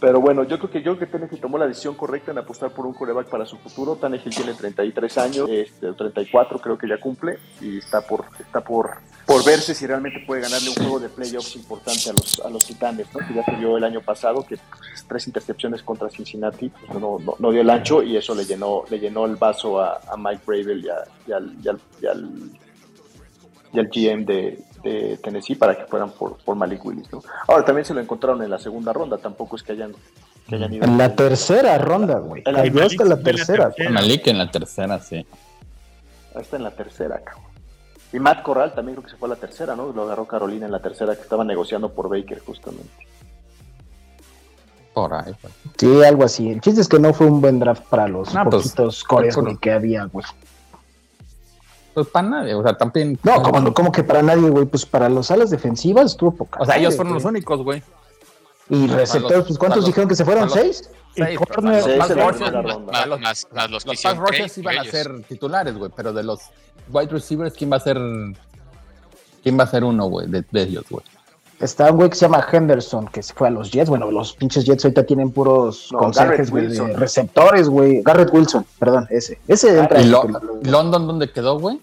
[0.00, 2.86] Pero bueno, yo creo que yo que Tannehill tomó la decisión correcta en apostar por
[2.86, 3.96] un coreback para su futuro.
[3.96, 8.96] Tannehill tiene 33 años, este, 34 creo que ya cumple y está por está por
[9.26, 12.64] por verse si realmente puede ganarle un juego de playoffs importante a los a los
[12.64, 13.26] Titanes, ¿no?
[13.26, 17.18] Que ya se vio el año pasado que pues, tres intercepciones contra Cincinnati pues, no,
[17.38, 20.82] no, dio el ancho y eso le llenó le llenó el vaso a, Mike Bravel
[20.82, 20.88] y,
[21.32, 21.78] al, y, al,
[23.72, 27.12] y al GM de, de Tennessee para que fueran por, por Malik Willis.
[27.12, 27.22] ¿no?
[27.46, 29.94] Ahora también se lo encontraron en la segunda ronda, tampoco es que hayan,
[30.48, 30.84] que hayan ido.
[30.84, 32.42] En la tercera ronda, güey.
[32.46, 32.62] En la,
[33.18, 33.72] tercera.
[33.90, 35.26] Malik en la tercera, sí.
[36.34, 37.50] Ahí está en la tercera, cabrón.
[38.12, 39.92] Y Matt Corral también creo que se fue a la tercera, ¿no?
[39.92, 43.06] Lo agarró Carolina en la tercera, que estaba negociando por Baker justamente.
[44.92, 45.54] Por ahí, pues.
[45.76, 46.50] Sí, algo así.
[46.50, 49.36] El chiste es que no fue un buen draft para los no, pues, poquitos cores
[49.60, 50.24] que había, güey.
[50.24, 50.49] Pues
[52.08, 53.18] para nadie, o sea, también.
[53.22, 54.66] No, como, como que para nadie, güey.
[54.66, 56.60] Pues para los alas defensivas estuvo poca.
[56.60, 57.82] O sea, ellos fueron los únicos, güey.
[58.68, 60.48] Y receptores, pues ¿cuántos dijeron que se fueron?
[60.48, 60.88] ¿Seis?
[61.16, 61.38] Seis.
[63.68, 66.40] Los pass rushers iban a ser titulares, güey, pero de los
[66.88, 67.98] wide receivers, ¿quién va a ser?
[69.42, 71.02] ¿Quién va a ser uno, güey, de, ellos, güey?
[71.60, 73.90] Está un güey que se llama Henderson, que se fue a los Jets.
[73.90, 78.02] Bueno, los pinches Jets ahorita tienen puros conserjes, güey, de receptores, güey.
[78.02, 79.38] Garrett Wilson, perdón, ese.
[79.46, 80.00] Ese entra.
[80.00, 81.78] ¿Y London dónde quedó, güey?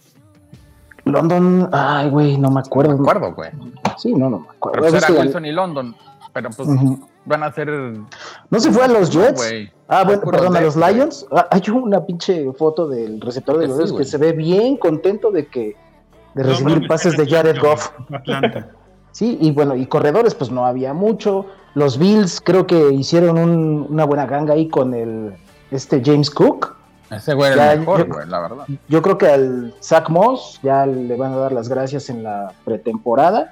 [1.05, 2.93] London, ay, güey, no me acuerdo.
[2.93, 3.51] No me acuerdo, güey.
[3.97, 4.81] Sí, no, no me acuerdo.
[4.81, 5.95] Pero era Wilson y London,
[6.33, 6.67] pero pues
[7.25, 7.69] van a ser.
[8.49, 9.69] ¿No se fue a los Jets?
[9.87, 11.27] ah, bueno, perdón, a los Lions.
[11.31, 15.29] Ah, hay una pinche foto del receptor de los Lions que se ve bien contento
[15.29, 15.75] de que
[16.33, 17.91] de recibir pases de Jared Goff.
[18.11, 18.69] Atlanta.
[19.17, 21.47] Sí, y bueno, y corredores, pues no había mucho.
[21.73, 25.33] Los Bills creo que hicieron una buena ganga ahí con el
[25.71, 26.75] este James Cook.
[27.09, 28.65] Ese güey era el mejor, güey, la verdad.
[28.87, 32.53] Yo creo que al Zach Moss ya le van a dar las gracias en la
[32.63, 33.51] pretemporada.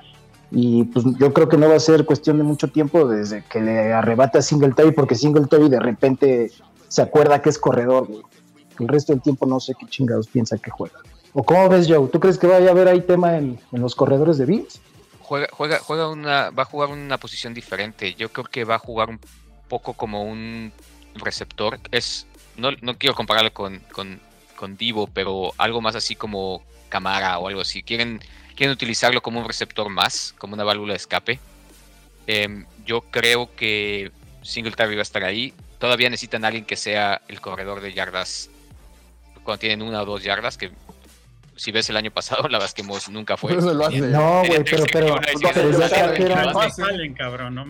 [0.51, 3.59] Y pues yo creo que no va a ser cuestión de mucho tiempo desde que
[3.59, 6.51] le arrebata a Singletary, porque Singletary de repente
[6.89, 8.21] se acuerda que es corredor, güey.
[8.77, 10.99] El resto del tiempo no sé qué chingados piensa que juega.
[11.33, 12.07] ¿O cómo ves, Joe?
[12.09, 14.79] ¿Tú crees que vaya a haber ahí tema en, en los corredores de Bills?
[15.25, 18.13] Juega, juega, juega una, va a jugar una posición diferente.
[18.13, 19.19] Yo creo que va a jugar un
[19.67, 20.71] poco como un
[21.15, 21.79] receptor.
[21.91, 24.21] Es, no, no quiero compararlo con, con,
[24.55, 27.83] con, Divo, pero algo más así como Camara o algo así.
[27.83, 28.21] Quieren,
[28.55, 31.39] quieren utilizarlo como un receptor más, como una válvula de escape.
[32.27, 34.11] Em, yo creo que
[34.43, 35.53] Singletary va a estar ahí.
[35.79, 38.49] Todavía necesitan a alguien que sea el corredor de yardas
[39.43, 40.71] cuando tienen una o dos yardas, que
[41.57, 43.55] Si ves el año pasado, la verdad es que Moss nunca fue.
[43.55, 46.53] no, güey, pero, pero, ya trajeron.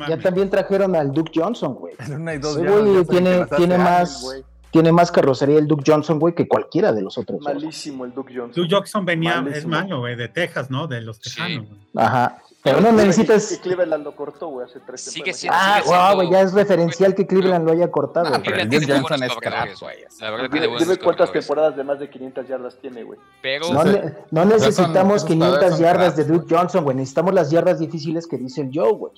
[0.07, 1.95] ya también trajeron al Duke Johnson, güey.
[3.09, 4.43] Tiene, tiene más.
[4.71, 7.41] tiene más carrocería el Duke Johnson, güey, que cualquiera de los otros.
[7.41, 8.63] Malísimo el Duke Johnson.
[8.63, 10.87] Duke Johnson venía, es malo, güey, de Texas, ¿no?
[10.87, 11.67] De los tejanos.
[11.95, 12.41] Ajá.
[12.65, 13.47] Pero no necesitas.
[13.47, 17.13] Que Cleveland lo cortó, güey, hace tres sigue siendo, Ah, wow, güey, ya es referencial
[17.13, 18.31] que Cleveland lo haya cortado.
[18.31, 19.97] No, pero Johnson es crack, güey.
[20.19, 23.19] La verdad tiene Dime cuántas temporadas de más de 500 yardas tiene, güey.
[23.43, 23.71] Pero.
[23.71, 23.83] No,
[24.31, 26.97] no necesitamos 500 yardas de Duke Johnson, güey.
[26.97, 29.13] Necesitamos las yardas difíciles que dice el Joe, güey.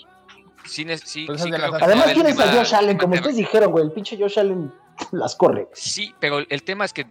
[0.65, 4.17] Sí, sí, pues sí Además tienes a Josh Allen, como ustedes dijeron, güey, el pinche
[4.17, 4.73] Josh Allen
[5.13, 5.69] las corre.
[5.71, 7.07] Sí, pero el tema es que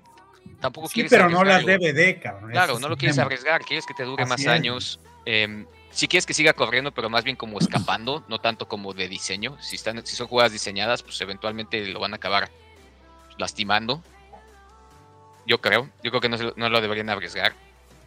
[0.60, 2.50] tampoco sí, quieres pero no las debe de, cabrón.
[2.50, 5.00] Claro, no lo quieres arriesgar, quieres que te dure más años.
[5.24, 5.64] Eh,
[5.96, 9.56] si quieres que siga corriendo, pero más bien como escapando, no tanto como de diseño.
[9.60, 12.50] Si, están, si son jugadas diseñadas, pues eventualmente lo van a acabar
[13.38, 14.02] lastimando.
[15.46, 15.88] Yo creo.
[16.02, 17.54] Yo creo que no, no lo deberían arriesgar.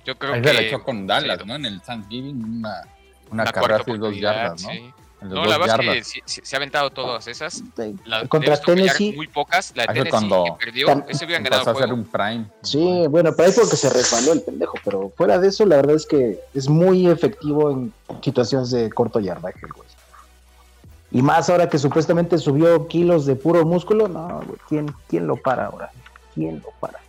[0.05, 0.49] Yo creo Ahí que.
[0.49, 1.55] Se le echó con Dallas, ¿no?
[1.55, 2.83] En el Thanksgiving, una,
[3.31, 4.69] una, carrera de dos yardas, ¿no?
[4.69, 4.93] Sí.
[5.21, 7.61] No, la verdad es que se, ha aventado todas esas.
[8.05, 9.13] La, Contra Tennessee.
[9.15, 9.73] Muy pocas.
[9.75, 11.69] La de Tennessee cuando que perdió, ese hubieran ganado.
[11.69, 12.45] a hacer un prime.
[12.61, 14.77] Sí, bueno, pero ahí fue que se resbaló el pendejo.
[14.83, 19.19] Pero fuera de eso, la verdad es que es muy efectivo en situaciones de corto
[19.19, 19.89] yardaje, güey.
[21.11, 25.35] Y más ahora que supuestamente subió kilos de puro músculo, no, güey, ¿quién, ¿quién lo
[25.35, 25.91] para ahora?
[26.33, 26.99] ¿Quién lo para?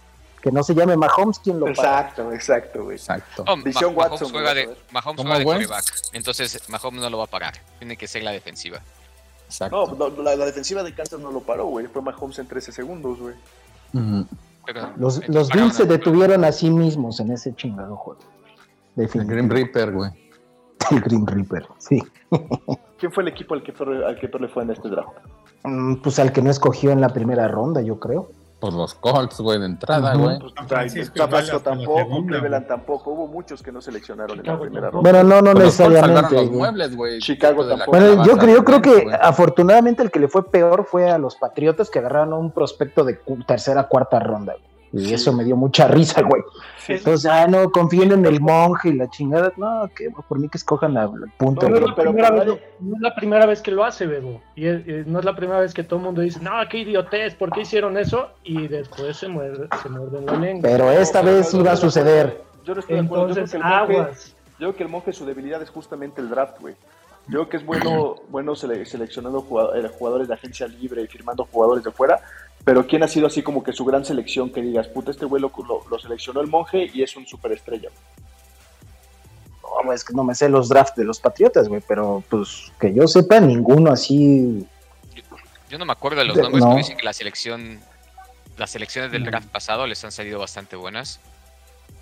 [0.40, 2.96] Que no se llame Mahomes, ¿quién lo Exacto, exacto, güey.
[2.96, 3.44] Exacto.
[3.46, 5.84] Oh, Mahomes Watson, juega de, Mahomes juega de quarterback.
[6.12, 7.54] Entonces Mahomes no lo va a parar.
[7.78, 8.80] Tiene que ser la defensiva.
[9.46, 9.96] Exacto.
[9.98, 11.86] No, la, la, defensiva de Kansas no lo paró, güey.
[11.86, 13.34] Fue Mahomes en 13 segundos, güey.
[13.92, 14.26] Uh -huh.
[14.96, 18.20] Los, los Bills se detuvieron a sí mismos en ese chingado juego.
[18.96, 20.10] El Green Reaper, güey.
[20.90, 22.02] El Green Reaper, sí.
[22.98, 25.10] ¿Quién fue el equipo al que peor, al que peor le fue en este draft?
[25.64, 28.30] Mm, pues al que no escogió en la primera ronda, yo creo.
[28.60, 30.36] Pues los Colts, güey, de entrada, güey.
[30.36, 30.52] Uh -huh.
[30.54, 33.10] pues, Francisco Tabasco tampoco, Cleveland tampoco.
[33.12, 35.10] Hubo muchos que no seleccionaron en la primera ronda.
[35.10, 36.34] Bueno, no, no Pues necesariamente.
[36.34, 37.18] Los muebles, güey.
[37.20, 37.90] Chicago tampoco.
[37.92, 39.14] Bueno, yo, yo creo que wey.
[39.20, 43.18] afortunadamente el que le fue peor fue a los Patriotas que agarraron un prospecto de
[43.46, 44.52] tercera, cuarta ronda.
[44.52, 44.69] Güey.
[44.92, 45.14] Y sí.
[45.14, 46.42] eso me dio mucha risa, güey.
[46.78, 46.94] Sí.
[46.94, 49.52] Entonces, ah, no, confíen en el monje y la chingada.
[49.56, 51.68] No, que por mí que escojan al punto.
[51.68, 52.46] No, no, es pero, pero, vez,
[52.80, 54.40] no, es la primera vez que lo hace, Bebo.
[54.56, 56.78] Y es, es, no es la primera vez que todo el mundo dice, no, qué
[56.78, 58.30] idiotez, ¿por qué hicieron eso?
[58.42, 60.68] Y después se, muerde, se muerden la lengua.
[60.68, 62.42] Pero esta no, vez iba a suceder.
[62.64, 63.28] Yo no estoy de acuerdo.
[63.28, 66.20] Entonces, yo creo, que el monje, yo creo que el monje, su debilidad es justamente
[66.20, 66.74] el draft, güey.
[67.28, 71.84] Yo creo que es bueno, bueno sele seleccionando jugadores de agencia libre y firmando jugadores
[71.84, 72.20] de fuera,
[72.70, 75.42] pero ¿quién ha sido así como que su gran selección que digas, puta, este güey
[75.42, 77.88] lo, lo, lo, seleccionó el monje y es un superestrella?
[79.84, 82.94] No, es que no me sé los drafts de los Patriotas, güey, pero pues que
[82.94, 84.64] yo sepa, ninguno así.
[85.12, 85.22] Yo,
[85.68, 86.68] yo no me acuerdo de los de, nombres, no.
[86.68, 87.80] pero dicen que la selección,
[88.56, 91.18] las selecciones del draft pasado les han salido bastante buenas.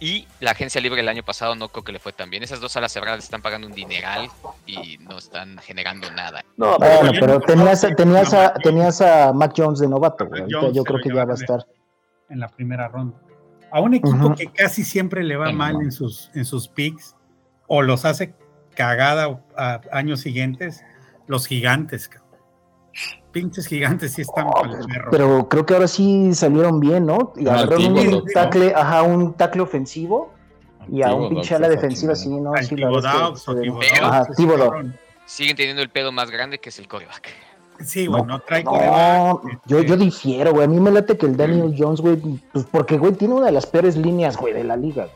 [0.01, 2.43] Y la agencia libre el año pasado no creo que le fue tan bien.
[2.43, 4.29] Esas dos alas cerradas están pagando un dineral
[4.65, 6.45] y no están generando nada.
[6.57, 10.45] No, pero, bueno, pero tenías, tenías, a, tenías a Mac Jones de novato, güey.
[10.51, 11.67] Jones yo creo que ya va a estar.
[12.31, 13.17] En la primera ronda.
[13.71, 14.37] A un equipo uh -huh.
[14.37, 17.17] que casi siempre le va mal en sus, en sus picks
[17.67, 18.35] o los hace
[18.75, 20.85] cagada a años siguientes,
[21.27, 22.28] los gigantes, cabrón
[23.33, 25.11] pinches gigantes sí están oh, el perro.
[25.11, 27.33] Pero creo que ahora sí salieron bien, ¿no?
[27.37, 30.33] Y agarraron un tackle, ajá, un tackle ofensivo
[30.91, 32.53] y a un pinche ala defensiva, sí, ¿no?
[32.63, 33.35] Sí, la
[35.27, 37.29] Siguen teniendo el pedo más grande que es el coreback.
[37.85, 40.65] Sí, güey, no, no, trae no, yo, yo difiero, güey.
[40.65, 43.53] A mí me late que el Daniel Jones, güey, pues porque, güey, tiene una de
[43.53, 45.09] las peores líneas, güey, de la liga.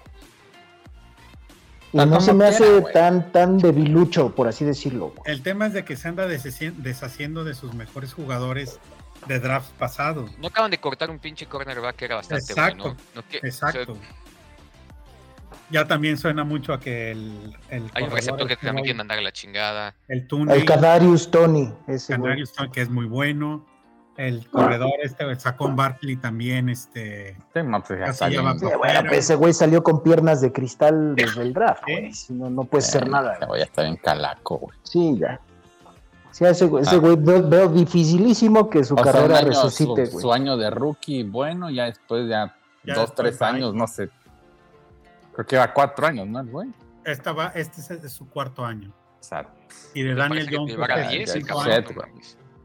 [1.93, 5.13] Y no se me hace tan, tan debilucho, por así decirlo.
[5.27, 8.81] El tema es de que se anda deshaciendo de sus mejores jugadores
[9.27, 10.31] de drafts pasados.
[10.39, 12.97] No acaban de cortar un pinche cornerback que era bastante exacto, bueno.
[13.15, 13.93] No, que, exacto.
[13.93, 14.05] O sea,
[15.71, 17.57] ya también suena mucho a que el.
[17.71, 19.95] el hay un receptor que también quiere mandar a la chingada.
[20.09, 20.53] El Tony.
[20.53, 21.73] El Canarius Tony.
[21.87, 23.67] Ese Canarius Tony, que es muy bueno
[24.17, 27.37] el corredor este, el Sacón Barkley también, este.
[27.55, 31.43] Sí, no, pues ya sí, bueno, pues ese güey salió con piernas de cristal desde
[31.43, 32.13] el draft, güey.
[32.13, 33.35] Si no, no puede eh, ser nada.
[33.35, 34.79] Ese güey está bien calaco, güey.
[34.83, 35.41] Sí, ya.
[36.31, 40.21] Sí, ese güey, ese güey veo, veo, dificilísimo que su o carrera sea, resucite, su,
[40.21, 44.09] su, año de rookie, bueno, ya después ya, ya dos, tres años, no sé.
[45.35, 46.71] Creo que va cuatro años, ¿no, güey?
[47.05, 48.93] Esta va, este es su cuarto año.
[49.19, 49.53] Exacto.
[49.95, 50.77] Y de Daniel Jones.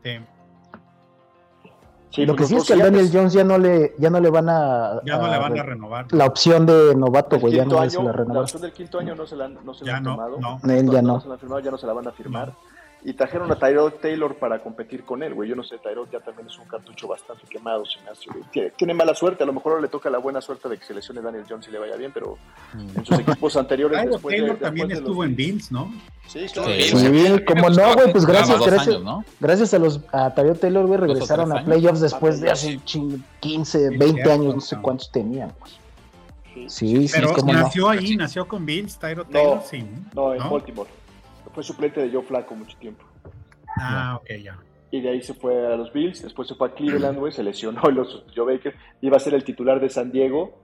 [0.04, 0.20] Sí.
[2.10, 4.30] Sí, lo que sí es que al Daniel Jones ya no le ya no le
[4.30, 6.14] van a ya no le van a renovar.
[6.14, 9.00] la opción de novato güey ya no año, se la renovar la opción del quinto
[9.00, 10.74] año no se la, no se la han no, tomado no.
[10.74, 11.20] él ya no.
[11.20, 12.54] se la firmado, ya no se la van a firmar
[13.04, 15.50] y trajeron a Tyrod Taylor para competir con él, güey.
[15.50, 18.72] Yo no sé, Tyrod ya también es un cartucho bastante quemado, se me hace, tiene,
[18.72, 21.22] tiene, mala suerte, a lo mejor le toca la buena suerte de que se lesione
[21.22, 22.38] Daniel Jones y le vaya bien, pero
[22.74, 25.94] en sus equipos anteriores Tyrod Taylor también estuvo en Bills, ¿no?
[26.28, 26.70] Sí, claro.
[26.74, 29.24] Sí, sí como no, güey, pues gracias, gracias, años, ¿no?
[29.40, 32.80] gracias a los a Tyrod Taylor, güey, regresaron a playoffs después de hace
[33.40, 35.72] 15, 20 años, no sé cuántos tenían, güey.
[36.68, 37.90] Sí, pero sí, como nació no.
[37.90, 39.86] ahí, nació con Bills, Tyrod Taylor, sí.
[40.14, 40.90] No, en Baltimore.
[41.58, 43.04] Fue suplente de Joe Flaco mucho tiempo.
[43.80, 44.60] Ah, ok, ya.
[44.92, 47.42] Y de ahí se fue a los Bills, después se fue a Cleveland, güey, se
[47.42, 50.56] lesionó los Joe Baker, iba a ser el titular de San Diego.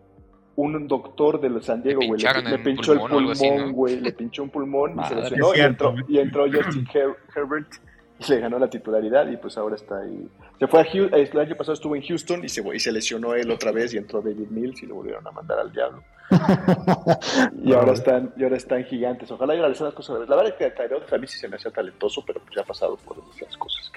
[0.56, 4.02] Un doctor de los San Diego, güey, le, le, pinchó pulmón, el pulmón, güey, ¿no?
[4.04, 5.56] le pinchó un pulmón y se lesionó.
[5.56, 7.93] Y, entró, y entró Justin Her Herbert y
[8.30, 10.28] le ganó la titularidad y pues ahora está ahí.
[10.60, 13.34] Se fue a Houston, el año pasado estuvo en Houston y se, y se lesionó
[13.34, 16.04] él otra vez y entró David Mills y lo volvieron a mandar al diablo.
[17.64, 19.30] y ahora están y ahora están gigantes.
[19.32, 20.28] Ojalá haya las cosas.
[20.28, 22.62] La verdad es que Tyrod a mí sí se me hacía talentoso, pero pues ya
[22.62, 23.92] ha pasado por muchas cosas.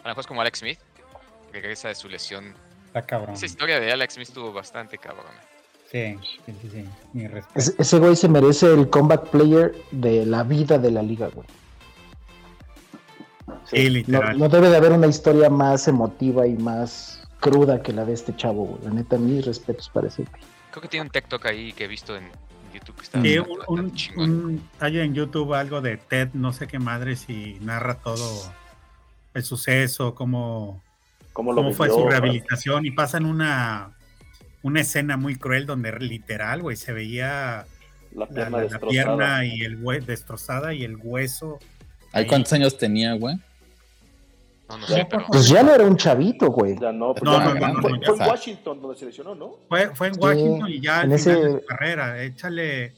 [0.00, 0.78] A lo mejor es como Alex Smith,
[1.50, 2.54] que regresa de su lesión.
[2.86, 3.34] Está cabrón.
[3.34, 5.32] Esa historia de Alex Smith estuvo bastante cabrón.
[5.90, 6.84] Sí, sí, sí, sí.
[7.12, 11.28] Mi ese, ese güey se merece el comeback player de la vida de la liga,
[11.28, 11.46] güey.
[13.64, 14.04] Sí.
[14.06, 18.14] No, no, debe de haber una historia más emotiva y más cruda que la de
[18.14, 18.84] este chavo, güey.
[18.84, 20.42] La neta, mis respetos para ese güey.
[20.70, 22.24] Creo que tiene un TikTok ahí que he visto en
[22.72, 26.66] YouTube que está sí, un, un, un, hay en YouTube algo de Ted, no sé
[26.66, 28.52] qué madres, y narra todo
[29.34, 30.82] el suceso, cómo,
[31.32, 33.92] cómo, cómo fue su rehabilitación, y pasan una,
[34.62, 37.66] una escena muy cruel donde literal, güey, se veía
[38.12, 41.58] la pierna, la, la, la pierna y el hue destrozada y el hueso.
[42.14, 43.36] ¿Hay cuántos años tenía, güey?
[44.68, 45.26] No, no sé, pero...
[45.28, 46.78] Pues ya no era un chavito, güey.
[46.80, 48.98] Ya no, pues No, ya, no, no, no, fue, no, fue ya en Washington donde
[48.98, 49.56] se lesionó, ¿no?
[49.68, 52.22] Fue, fue en Washington y ya en ese- de su carrera.
[52.22, 52.94] Échale.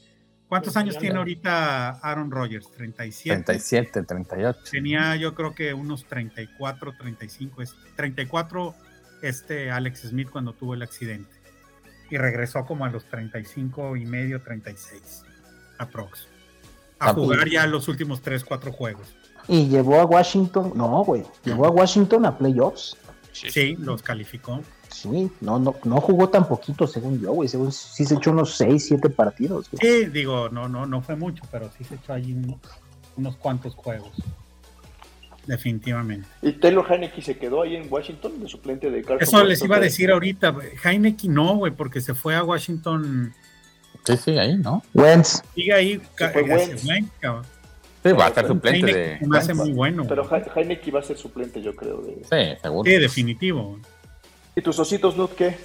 [0.47, 2.71] ¿Cuántos años tiene ahorita Aaron Rodgers?
[2.71, 3.43] 37.
[3.43, 4.59] 37, 38.
[4.71, 8.73] Tenía yo creo que unos 34, 35, es- 34
[9.21, 11.35] este Alex Smith cuando tuvo el accidente.
[12.09, 15.25] Y regresó como a los 35 y medio, 36
[15.79, 16.27] aprox.
[16.99, 19.07] A jugar ya los últimos 3, 4 juegos.
[19.47, 22.97] Y llevó a Washington, no, güey, llevó a Washington a playoffs.
[23.31, 24.61] Sí, Sí, los calificó.
[24.89, 27.47] Sí, no, no, no jugó tan poquito según yo, güey.
[27.47, 29.69] Según sí se echó unos 6, 7 partidos.
[29.71, 29.79] güey.
[29.81, 32.57] Sí, digo, no, no, no fue mucho, pero sí se echó allí unos,
[33.15, 34.11] unos cuantos juegos.
[35.45, 36.27] Definitivamente.
[36.41, 39.77] Y Taylor Heineke se quedó ahí en Washington de suplente de Carson Eso les iba
[39.77, 40.49] a decir ahorita.
[40.49, 40.69] güey.
[40.83, 43.33] Heineken no, güey, porque se fue a Washington.
[44.07, 44.81] Sí, sí, ahí, ¿no?
[44.93, 46.01] Wentz, Sigue ahí.
[46.19, 46.83] Wentz.
[47.19, 47.45] cabrón.
[48.03, 49.53] Sí, va a ser suplente Heineken se me hace de.
[49.55, 50.05] muy bueno.
[50.07, 50.41] Pero güey.
[50.41, 51.97] He- Heineke va a ser suplente, yo creo.
[52.01, 52.13] De...
[52.23, 52.89] Sí, seguro.
[52.89, 53.79] Sí, definitivo.
[54.55, 55.55] ¿Y tus ositos, Nut, qué?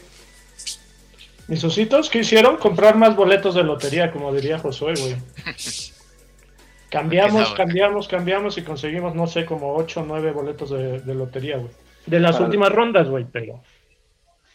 [1.49, 2.57] Mis ositos, ¿qué hicieron?
[2.57, 5.17] Comprar más boletos de lotería, como diría Josué, güey.
[6.91, 11.57] Cambiamos, cambiamos, cambiamos y conseguimos, no sé, como 8 o 9 boletos de, de lotería,
[11.57, 11.71] güey.
[12.07, 13.63] De las Para el- últimas rondas, güey, pero.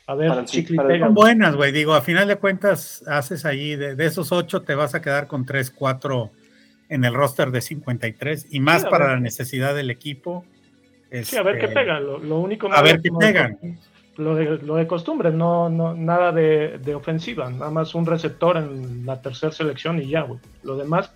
[0.08, 1.06] A ver, Para el- chicle para el- pega.
[1.08, 1.72] Son buenas, güey.
[1.72, 5.28] Digo, a final de cuentas, haces ahí, de, de esos ocho, te vas a quedar
[5.28, 6.32] con tres, cuatro
[6.89, 9.15] en el roster de 53 y más Sí, para ver.
[9.15, 10.46] la necesidad del equipo.
[11.24, 12.00] Sí, a ver qué Este, pega.
[12.00, 13.58] Lo, lo único A ver qué no- pegan.
[14.17, 18.58] Lo de, lo de costumbre, no, no, nada de, de ofensiva, nada más un receptor
[18.58, 20.39] en la tercera selección y ya, güey.
[20.63, 21.12] Lo demás,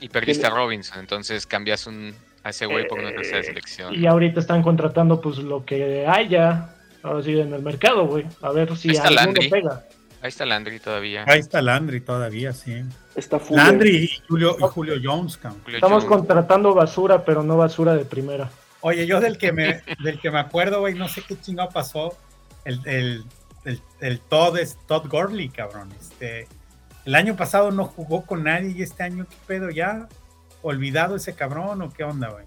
[0.00, 3.94] Y perdiste a Robinson, entonces cambias un, a ese güey por una tercera Eh, selección.
[3.94, 6.73] y ahorita están contratando pues lo que haya,
[7.04, 8.26] ahora sí, en el mercado, güey.
[8.42, 9.48] A ver si Ahí está alguno Landry.
[9.50, 9.84] pega.
[10.22, 11.24] Ahí está Landry todavía.
[11.28, 12.82] Ahí está Landry todavía, sí.
[13.14, 13.56] Está full.
[13.56, 15.62] Landry y Julio, y Julio Jones, cabrón.
[15.68, 16.16] Estamos Jones.
[16.18, 18.50] contratando basura, pero no basura de primera.
[18.80, 22.16] Oye, yo del que me, del que me acuerdo, güey, no sé qué chingado pasó.
[22.64, 23.24] El, el,
[23.64, 25.92] el, el Todd es Todd Gurley, cabrón.
[26.00, 26.48] Este,
[27.04, 29.70] el año pasado no jugó con nadie y este año, ¿qué pedo?
[29.70, 30.08] ¿Ya
[30.62, 32.46] olvidado ese cabrón o qué onda, güey?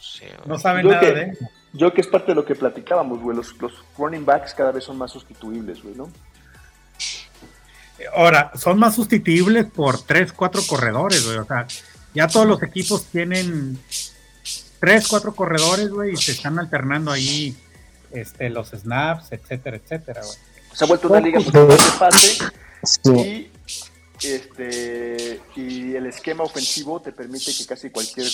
[0.00, 0.26] Sí.
[0.46, 1.38] No saben nada que- de él.
[1.72, 3.36] Yo que es parte de lo que platicábamos, güey.
[3.36, 6.10] Los, los running backs cada vez son más sustituibles, güey, ¿no?
[8.14, 11.38] Ahora, son más sustituibles por tres, cuatro corredores, güey.
[11.38, 11.66] O sea,
[12.14, 13.78] ya todos los equipos tienen
[14.80, 17.56] tres, cuatro corredores, güey, y se están alternando ahí
[18.12, 20.36] este, los snaps, etcétera, etcétera, güey.
[20.72, 22.44] Se ha vuelto una liga de pase
[22.84, 23.50] sí, y,
[24.22, 28.26] este, y el esquema ofensivo te permite que casi cualquier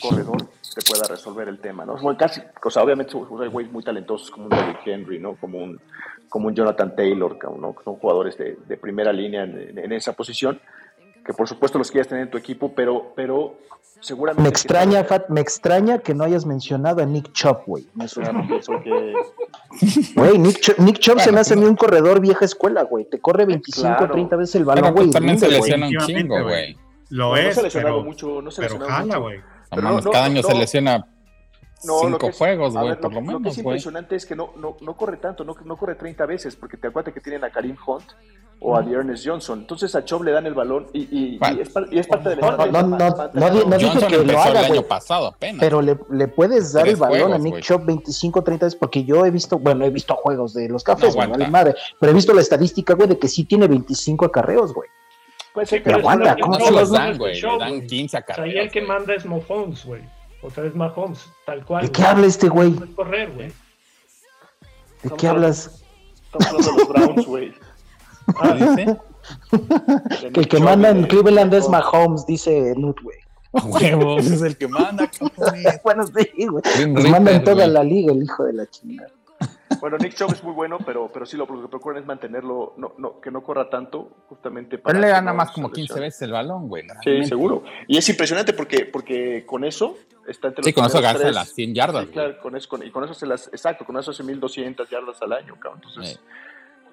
[0.00, 2.16] corredor te pueda resolver el tema, ¿no?
[2.16, 5.36] Casi, o sea, obviamente son güeyes muy talentosos como un David Henry, ¿no?
[5.36, 5.80] Como un,
[6.28, 7.74] como un Jonathan Taylor, ¿no?
[7.84, 10.60] Son jugadores de, de primera línea en esa posición,
[11.24, 13.56] que por supuesto los quieres tener en tu equipo, pero, pero
[14.00, 14.42] seguramente...
[14.42, 17.86] me que- extraña, Fat, me extraña que no hayas mencionado a Nick Chop, güey.
[17.94, 19.14] Me suena- Claro, pienso que-
[20.16, 22.82] Güey, Nick Chop, Nick Chop se Bueno, me hace a mí un corredor vieja escuela,
[22.82, 23.04] güey.
[23.04, 24.12] Te corre 25, Claro.
[24.12, 25.10] 30 veces el Pero balón, güey.
[25.10, 26.76] también se lesiona un chingo, güey.
[27.10, 29.22] Lo no, es, se ha lesionado pero, mucho, no se ha pero lesionado jala, mucho.
[30.02, 30.12] güey.
[30.12, 31.06] cada año se lesiona
[31.80, 33.34] cinco juegos, güey, por lo, menos.
[33.34, 36.26] Lo que es impresionante es que no, no, no corre tanto, no, no corre 30
[36.26, 38.12] veces, porque te acuerdas que tienen a Karim Hunt
[38.60, 39.60] o a Ernest Johnson.
[39.60, 42.40] Entonces a Chubb le dan el balón y, y, y, es, y es, parte del
[42.40, 44.84] No, no, no, no, no dije que lo haga, güey.
[45.58, 49.24] Pero le, le, puedes dar el balón a Nick Chubb 25, 30 veces, porque yo
[49.24, 52.34] he visto, bueno, he visto juegos de los cafés, no, vale madre, pero he visto
[52.34, 54.88] la estadística, güey, de que sí tiene 25 acarreos, güey.
[55.54, 57.40] Puede ser, pero, aguanta, ¿cómo se los dan, güey?
[57.40, 58.48] Le dan 15 acarreos.
[58.48, 60.02] ahí el que manda es Mahomes, güey.
[60.42, 61.84] O sea, es Mahomes, tal cual.
[61.84, 62.74] ¿De qué habla este güey?
[62.94, 63.52] correr, güey.
[65.02, 65.82] ¿De qué hablas?
[66.32, 67.54] Estamos hablando de los Browns, güey.
[68.40, 68.96] Ah, dice.
[70.32, 73.18] que el que manda en Cleveland es Mahomes, dice Nut, güey.
[73.52, 75.10] Huevos, es el que manda.
[75.84, 76.62] bueno, sí, güey.
[76.88, 79.10] Nos manda en toda la liga el hijo de la chingada.
[79.78, 82.94] Bueno, Nick Chubb es muy bueno, pero, pero sí lo, que procuran es mantenerlo, no,
[82.98, 84.92] no, que no corra tanto, justamente para.
[84.92, 86.84] Pero le gana más como 15 veces el balón, güey.
[87.04, 87.62] Sí, seguro.
[87.86, 91.54] Y es impresionante porque, porque con eso está entre los Sí, con eso gasta las
[91.54, 92.06] 100 yardas.
[92.06, 93.46] Sí, claro, con eso, con, y con eso se las.
[93.48, 95.80] Exacto, con eso hace 1200 yardas al año, cabrón.
[95.86, 96.20] Entonces,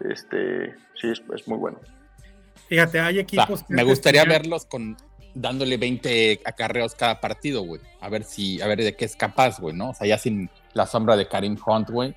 [0.10, 1.80] este, sí, es, es, muy bueno.
[2.68, 3.66] Fíjate, hay equipos.
[3.70, 4.96] me gustaría verlos con
[5.34, 7.82] dándole 20 acarreos cada partido, güey.
[8.02, 9.90] A ver si, a ver de qué es capaz, güey, ¿no?
[9.90, 12.16] O sea, ya sin la sombra de Karim Hunt, güey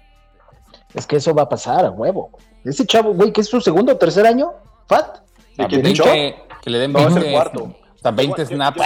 [0.94, 2.30] es que eso va a pasar a huevo.
[2.64, 4.52] Ese chavo, güey, que es su segundo o tercer año,
[4.86, 5.20] Fat.
[5.56, 7.62] ¿De que, que, que, le den 20, no, cuarto.
[7.64, 8.80] O sea, 20 snaps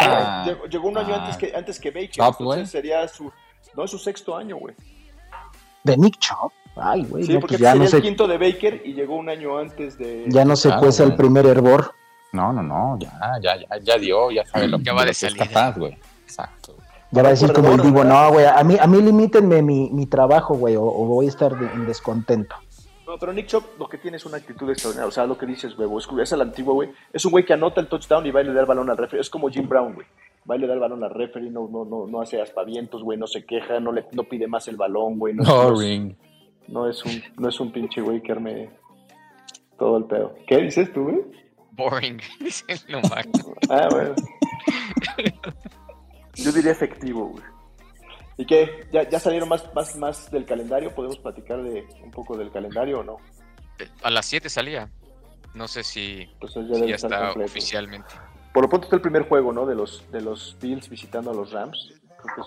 [0.45, 2.11] llegó, llegó, un año antes que, antes que Baker.
[2.11, 3.31] Chop, entonces sería su.
[3.75, 4.75] No, es su sexto año, güey.
[5.85, 6.53] ¿De Nick Chop?
[6.77, 7.25] Ay, güey.
[7.25, 7.97] Sí, no, porque pues ya sería no sé...
[7.99, 10.25] el quinto de Baker y llegó un año antes de.
[10.29, 11.93] Ya no se claro, cuece el primer hervor.
[12.33, 15.35] No, no, no, ya, ya, ya, ya dio, ya sabe lo que, va de es
[15.35, 15.97] capaz, güey.
[16.25, 16.75] Exacto.
[17.15, 19.89] Ya va a decir como el digo, no, güey, a mí, a mí limítenme mi,
[19.91, 22.57] mi trabajo, güey, o, o, voy a estar en descontento.
[23.07, 25.07] No, pero Nick Chop lo que tiene es una actitud extraordinaria.
[25.07, 25.89] O sea, lo que dices, güey,
[26.21, 26.91] es, el antiguo, güey.
[27.13, 28.97] Es un güey que anota el touchdown y va y le da el balón al
[28.97, 29.21] referee.
[29.21, 30.09] Es como Jim Brown, güey.
[30.51, 33.17] Va y le da el balón al referee, no, no, no, no hace aspavientos, güey,
[33.17, 35.35] no se queja, no, le, no pide más el balón, güey.
[35.35, 36.17] No, Boring.
[36.67, 38.71] No, es un, no es un pinche güey que arme
[39.79, 40.35] todo el pedo.
[40.49, 41.21] ¿Qué dices tú, güey?
[41.71, 43.01] Boring, dice lo
[43.71, 44.15] Ah, bueno.
[46.37, 47.45] Yo diría efectivo, güey.
[48.37, 48.89] ¿Y qué?
[48.93, 50.95] ¿Ya, ya salieron más, más, más del calendario?
[50.95, 53.17] ¿Podemos platicar de un poco del calendario o no?
[54.03, 54.91] A las 7 salía.
[55.55, 58.13] No sé si, pues ya, está oficialmente.
[58.53, 59.67] Por lo pronto está el primer juego, ¿no?
[59.67, 61.93] De los, de los Bills visitando a los Rams.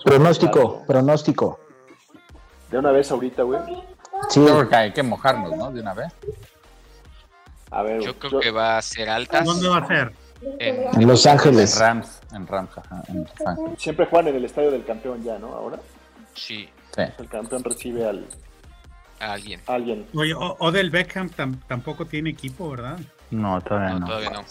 [0.04, 1.58] Pronóstico, pronóstico.
[2.70, 3.60] De una vez ahorita, güey.
[4.28, 4.40] Sí.
[4.44, 5.70] Creo que hay que mojarnos, ¿no?
[5.70, 6.12] De una vez.
[7.70, 9.44] A ver, yo creo que va a ser altas.
[9.44, 10.12] ¿Dónde va a ser?
[10.58, 11.74] En, Los Ángeles.
[11.76, 15.48] En Rams, en en Siempre juegan en el estadio del campeón ya, ¿no?
[15.54, 15.78] Ahora.
[16.34, 16.68] Sí.
[16.96, 18.26] El campeón recibe al.
[19.20, 19.60] A alguien.
[19.66, 20.06] alguien.
[20.14, 21.28] Oye, Odell Beckham
[21.66, 22.98] tampoco tiene equipo, ¿verdad?
[23.30, 24.06] No, todavía no.
[24.06, 24.44] Todavía no.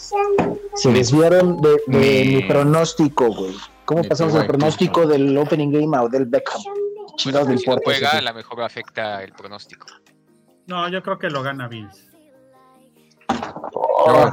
[0.74, 3.54] Se desviaron de, de mi pronóstico, güey.
[3.86, 6.60] ¿Cómo pasamos el pronóstico del opening game a Odell Beckham?
[7.24, 9.86] Bueno, si juega, a lo mejor afecta el pronóstico.
[10.66, 12.06] No, yo creo que lo gana Bills.
[14.08, 14.32] Oh,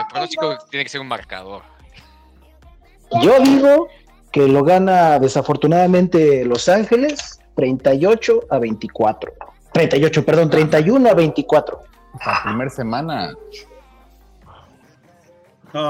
[0.00, 1.62] el pronóstico tiene que ser un marcador.
[3.22, 3.88] Yo digo
[4.32, 9.32] que lo gana desafortunadamente Los Ángeles 38 a 24.
[9.72, 11.80] 38, perdón, 31 a 24.
[12.24, 13.34] La primera semana.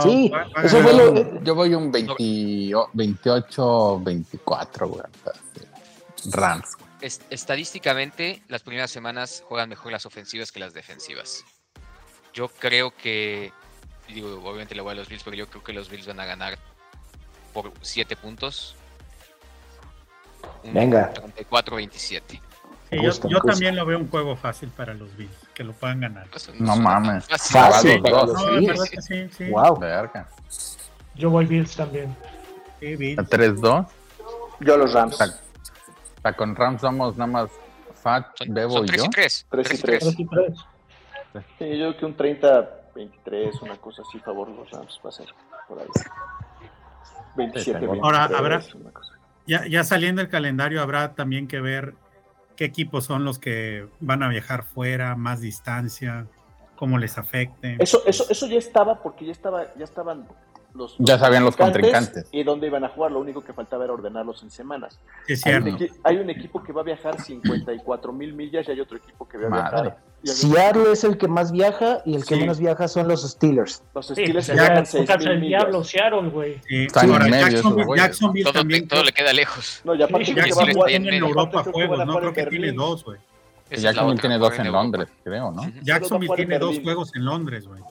[0.03, 1.43] sí, eso fue lo...
[1.43, 5.03] Yo voy un 28, 24, güey.
[6.33, 6.77] Rams
[7.31, 11.45] estadísticamente, las primeras semanas juegan mejor las ofensivas que las defensivas.
[12.35, 13.53] Yo creo que,
[14.09, 16.27] digo, obviamente le voy a los Bills, pero yo creo que los Bills van a
[16.27, 16.59] ganar
[17.53, 18.75] por 7 puntos.
[20.65, 21.13] Venga.
[21.15, 22.41] 34-27.
[22.91, 26.27] yo, también lo veo un juego fácil para los Bills, que lo puedan ganar.
[26.59, 27.27] No, mames.
[27.27, 28.03] Fácil.
[29.51, 29.81] Wow.
[31.15, 32.17] Yo voy Bills también.
[32.81, 33.19] Sí, Bills.
[33.19, 33.87] ¿A 3-2?
[34.61, 37.51] Yo los Rams sea, con Rams vamos nada más
[38.03, 39.05] Fat, Bebo y 3 yo.
[39.07, 39.47] Y 3.
[39.51, 40.17] 3 y 3.
[41.59, 45.27] Sí, yo creo que un 30-23, una cosa así, favor los Rams va a ser
[45.69, 45.87] por ahí.
[47.37, 48.63] 27 23, Ahora, habrá,
[49.47, 51.95] ya, ya saliendo el calendario, habrá también que ver
[52.57, 56.27] qué equipos son los que van a viajar fuera, más distancia,
[56.77, 57.77] cómo les afecte.
[57.81, 60.29] Eso, eso, eso ya estaba porque ya estaba, ya estaban
[60.99, 63.13] ya sabían los contrincantes y dónde iban a jugar.
[63.13, 64.99] Lo único que faltaba era ordenarlos en semanas.
[65.45, 68.97] hay, un hay, un equipo que va a viajar 54 mil millas y hay otro
[68.97, 69.99] equipo que va a viajar.
[70.25, 73.83] Seattle es el que más viaja y el que menos viaja son los Steelers.
[73.95, 75.41] Los Steelers se viajan 6 mil millas.
[75.41, 76.61] diablo, Seattle, güey.
[76.67, 78.89] Sí, Jacksonville, Jacksonville todo, también.
[78.89, 79.83] Todo le queda lejos.
[79.85, 82.19] No, ya aparte sí, que va a jugar en Europa juegos, ¿no?
[82.19, 83.19] Creo que tiene dos, güey.
[83.71, 85.71] Jacksonville tiene dos en Londres, creo, ¿no?
[85.83, 87.83] Jacksonville tiene dos juegos en Londres, güey.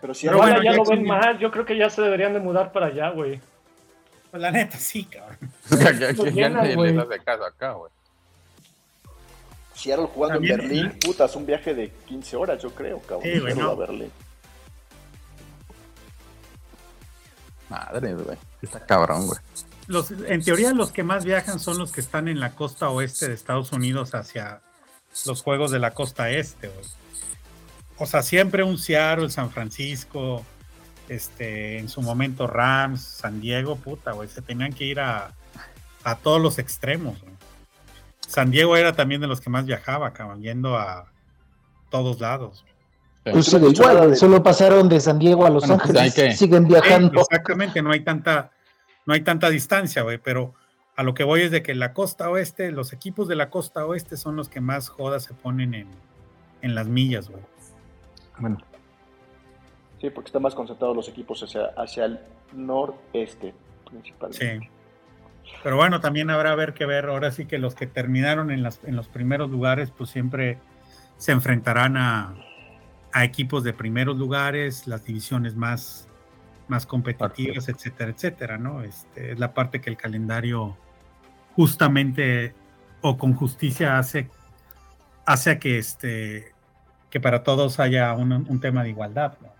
[0.00, 2.72] Pero si ahora ya lo ven más, yo creo que ya se deberían de mudar
[2.72, 3.40] para allá, güey.
[4.30, 5.36] Pues la neta, sí, cabrón.
[6.34, 7.90] ya, de caso acá, güey.
[9.74, 13.32] Seattle jugando en Berlín, puta, es un viaje de 15 horas, yo creo, cabrón.
[13.32, 13.70] Sí, bueno.
[13.70, 14.10] a Berlín.
[17.68, 18.36] Madre, güey.
[18.60, 19.38] Está cabrón, güey.
[19.86, 23.28] Los, en teoría, los que más viajan son los que están en la costa oeste
[23.28, 24.60] de Estados Unidos hacia
[25.26, 26.86] los juegos de la costa este, güey.
[27.98, 30.44] O sea, siempre un Seattle, San Francisco,
[31.08, 35.34] este, en su momento Rams, San Diego, puta, güey, se tenían que ir a,
[36.04, 37.20] a todos los extremos.
[37.20, 37.32] Güey.
[38.32, 41.12] San Diego era también de los que más viajaba, cabrón, yendo a
[41.90, 42.64] todos lados.
[43.24, 47.20] Pues igual, solo pasaron de San Diego a Los pues Ángeles, siguen viajando.
[47.20, 48.50] exactamente, no hay tanta,
[49.04, 50.54] no hay tanta distancia, güey, pero
[50.96, 53.84] a lo que voy es de que la costa oeste, los equipos de la costa
[53.84, 55.88] oeste son los que más jodas se ponen en,
[56.62, 57.42] en las millas, güey.
[58.38, 58.56] Bueno.
[60.00, 62.18] Sí, porque están más concentrados los equipos hacia, hacia el
[62.54, 63.52] noreste,
[63.88, 64.58] principalmente.
[64.58, 64.68] Sí.
[65.62, 68.80] Pero bueno, también habrá ver que ver, ahora sí que los que terminaron en, las,
[68.84, 70.58] en los primeros lugares, pues siempre
[71.18, 72.34] se enfrentarán a,
[73.12, 76.08] a equipos de primeros lugares, las divisiones más,
[76.68, 78.82] más competitivas, etcétera, etcétera, ¿no?
[78.82, 80.76] Este, es la parte que el calendario
[81.54, 82.54] justamente
[83.02, 84.30] o con justicia hace,
[85.26, 86.52] hace que, este,
[87.10, 89.52] que para todos haya un, tema de igualdad, ¿no?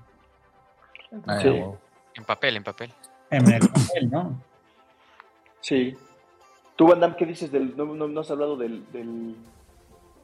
[2.15, 2.93] En papel, en papel.
[3.31, 4.43] En el papel, ¿no?
[5.63, 5.97] Sí.
[6.77, 9.37] Tú, Van ¿qué dices del, no, no, has hablado del, del,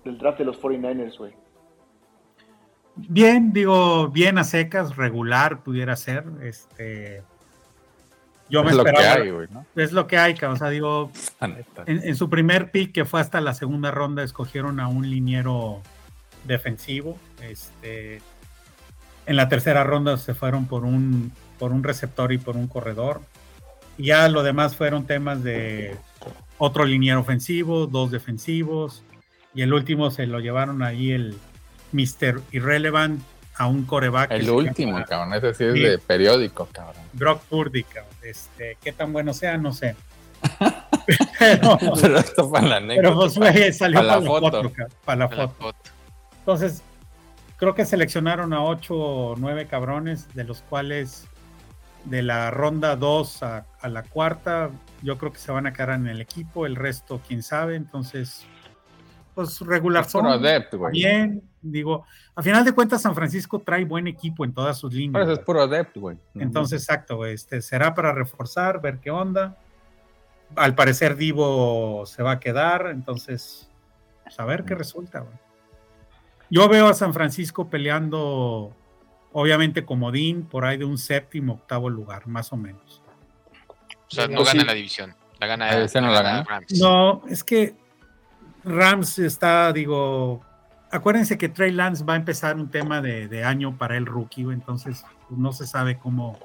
[0.05, 1.32] del draft de los 49ers, güey?
[2.97, 6.24] Bien, digo, bien a secas, regular pudiera ser.
[6.43, 7.22] Este,
[8.51, 9.18] yo me es esperaba.
[9.18, 9.66] Lo que hay, ¿no?
[9.76, 11.12] Es lo que hay, o sea, digo,
[11.86, 15.80] en, su primer pick, que fue hasta la segunda ronda, escogieron a un liniero
[16.45, 17.16] defensivo.
[17.41, 18.20] Este,
[19.26, 23.20] en la tercera ronda se fueron por un, por un receptor y por un corredor.
[23.99, 25.97] Y ya lo demás fueron temas de
[26.57, 29.03] otro liniero ofensivo, dos defensivos.
[29.55, 31.37] Y el último se lo llevaron ahí el,
[31.93, 32.41] Mr.
[32.53, 33.21] Irrelevant
[33.57, 34.31] a un coreback.
[34.31, 37.03] El último, cabrón, ese sí es de periódico, cabrón.
[37.13, 38.15] Brock Purdy, cabrón.
[38.23, 39.97] Este, qué tan bueno sea, no sé.
[41.39, 41.79] pero,
[42.19, 43.03] esto para la anécdota.
[43.03, 44.73] Pero pues, salió para, la foto.
[45.05, 45.75] para la foto.
[46.39, 46.83] Entonces,
[47.57, 51.27] creo que seleccionaron a 8 o 9 cabrones, de los cuales
[52.05, 54.71] de la ronda 2 a, a, la cuarta,
[55.03, 57.77] yo creo que se van a quedar en el equipo, el resto, quién sabe.
[57.77, 58.47] Entonces,
[59.39, 60.27] pues regular son.
[60.91, 65.23] Bien, digo, a final de cuentas San Francisco trae buen equipo en todas sus líneas.
[65.23, 66.17] Eso es puro adepto, güey.
[66.35, 69.57] Entonces, exacto, este será para reforzar, ver qué onda.
[70.57, 73.71] Al parecer Divo se va a quedar, entonces,
[74.25, 75.35] pues, a ver qué resulta, güey.
[76.51, 78.75] Yo veo a San Francisco peleando,
[79.33, 83.03] obviamente, comodín, por ahí de un séptimo, octavo lugar, más o menos.
[84.09, 85.14] O sea, no gana la división.
[85.39, 86.61] La gana, no, la gana.
[86.81, 87.76] no, es que
[88.64, 90.43] Rams está, digo,
[90.91, 95.05] acuérdense que Trey Lance va a empezar un tema de, año para el rookie, entonces
[95.29, 96.39] pues, no se sabe cómo,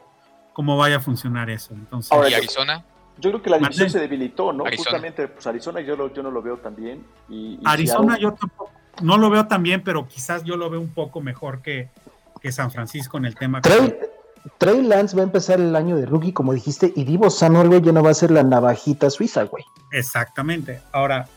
[0.53, 1.73] cómo vaya a funcionar eso.
[1.73, 2.85] Entonces, ¿Y Arizona?
[3.17, 4.63] Yo creo que la división se debilitó, ¿no?
[4.75, 7.05] Justamente, pues Arizona yo, yo no lo veo tan bien.
[7.29, 8.71] Y, Arizona yo tampoco,
[9.01, 11.89] no lo veo tan bien, pero quizás yo lo veo un poco mejor que,
[12.43, 13.61] que San Francisco en el tema.
[13.61, 13.95] Trey,
[14.57, 17.81] Trey, Lance va a empezar el año de rookie, como dijiste, y Divo Samuel, güey,
[17.81, 19.63] ya no va a ser la navajita suiza, güey.
[19.93, 20.81] Exactamente.
[20.91, 21.29] Ahora,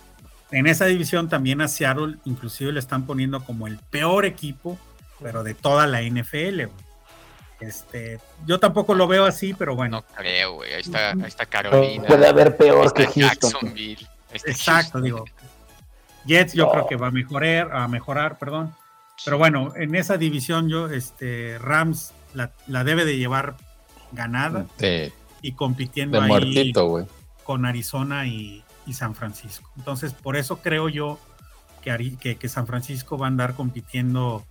[0.50, 4.76] en esa división también a Seattle inclusive le están poniendo como el peor equipo,
[5.22, 6.62] pero de toda la NFL,
[7.60, 10.04] Este, yo tampoco lo veo así, pero bueno.
[10.08, 10.74] No creo, güey.
[10.74, 12.04] Ahí está, ahí está Carolina.
[12.04, 13.74] Puede haber peor que Houston.
[14.44, 15.24] Exacto, digo.
[16.26, 18.74] Jets yo creo que va a mejorar, a mejorar, perdón.
[19.24, 23.56] Pero bueno, en esa división yo, este, Rams la, debe de llevar
[24.12, 24.66] ganada
[25.42, 26.72] y compitiendo ahí
[27.44, 29.70] con Arizona y, y San Francisco.
[29.76, 31.18] Entonces, por eso creo yo
[32.20, 34.44] que, que, San Francisco va a andar compitiendo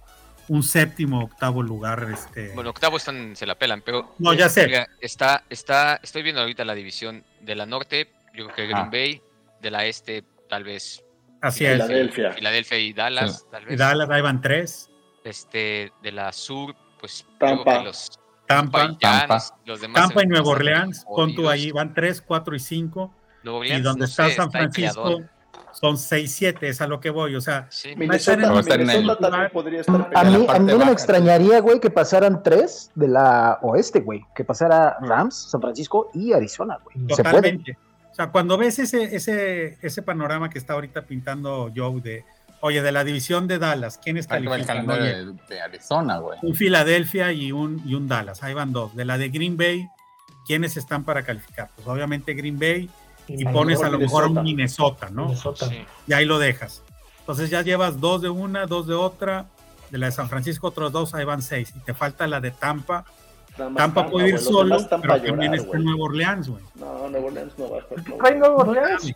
[0.48, 2.08] un séptimo, octavo lugar.
[2.14, 2.54] Este...
[2.54, 4.16] Bueno, octavo están, se la pelan, pero.
[4.20, 4.88] No, ya sé.
[5.02, 8.90] está, está, estoy viendo ahorita la división de la norte, yo creo que Green ah.
[8.92, 9.22] Bay,
[9.62, 11.02] de la este, tal vez.
[11.46, 11.74] Así es.
[11.74, 12.34] Filadelfia.
[12.34, 13.74] Filadelfia y Dallas, tal vez.
[13.74, 14.90] Y Dallas, ahí van tres.
[15.24, 17.26] Este, de la sur, pues.
[17.40, 17.84] Tampa.
[17.84, 19.44] los, Tampa, Tampa.
[19.66, 23.14] Los demás Tampa y Nueva Orleans, pon tú ahí, van tres, cuatro y cinco
[23.64, 25.22] y donde está San Francisco
[25.72, 27.36] son 6-7, es a lo que voy.
[27.36, 27.68] O sea,
[27.98, 32.92] Minnesota, también podría estar A mí, a mí no me extrañaría, güey, que pasaran tres
[32.96, 34.26] de la oeste, güey.
[34.34, 37.08] Que pasara Rams, San Francisco y Arizona, güey.
[37.08, 37.78] Totalmente.
[38.16, 42.24] O sea, cuando ves ese, ese, ese panorama que está ahorita pintando Joe de
[42.62, 44.62] Oye, de la división de Dallas, ¿quiénes califican?
[44.62, 46.40] El calendario de, Arizona, güey.
[46.42, 48.96] Un Filadelfia y un, y un Dallas, ahí van dos.
[48.96, 49.88] De la de Green Bay,
[50.48, 51.70] ¿quiénes están para calificar?
[51.76, 52.90] Pues obviamente Green Bay
[53.28, 55.26] y, pones a lo mejor un Minnesota, ¿no?
[55.26, 55.70] Minnesota.
[56.08, 56.82] Y ahí lo dejas.
[57.20, 59.48] Entonces ya llevas dos de una, dos de otra.
[59.92, 61.74] De la de San Francisco, otros dos, ahí van seis.
[61.76, 63.06] Y te falta la de Tampa.
[63.58, 66.64] Tampa, puede ir solo, pero también está Nuevo Orleans, güey.
[66.76, 67.98] No, Nuevo Orleans no va a estar.
[68.22, 69.14] ¿Hay Nuevo Orleans?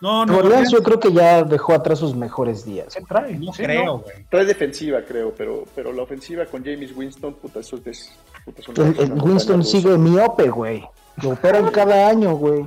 [0.00, 0.38] No, no.
[0.38, 2.94] Orleans yo creo que ya dejó atrás sus mejores días.
[3.08, 4.26] Trae, no creo, güey.
[4.28, 8.12] Trae defensiva, creo, pero, pero la ofensiva con James Winston, puta, eso es.
[8.44, 10.84] Puta, el, Winston sigue miope, güey.
[11.22, 12.66] Lo operan cada año, güey.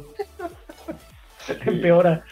[1.65, 2.23] Empeora.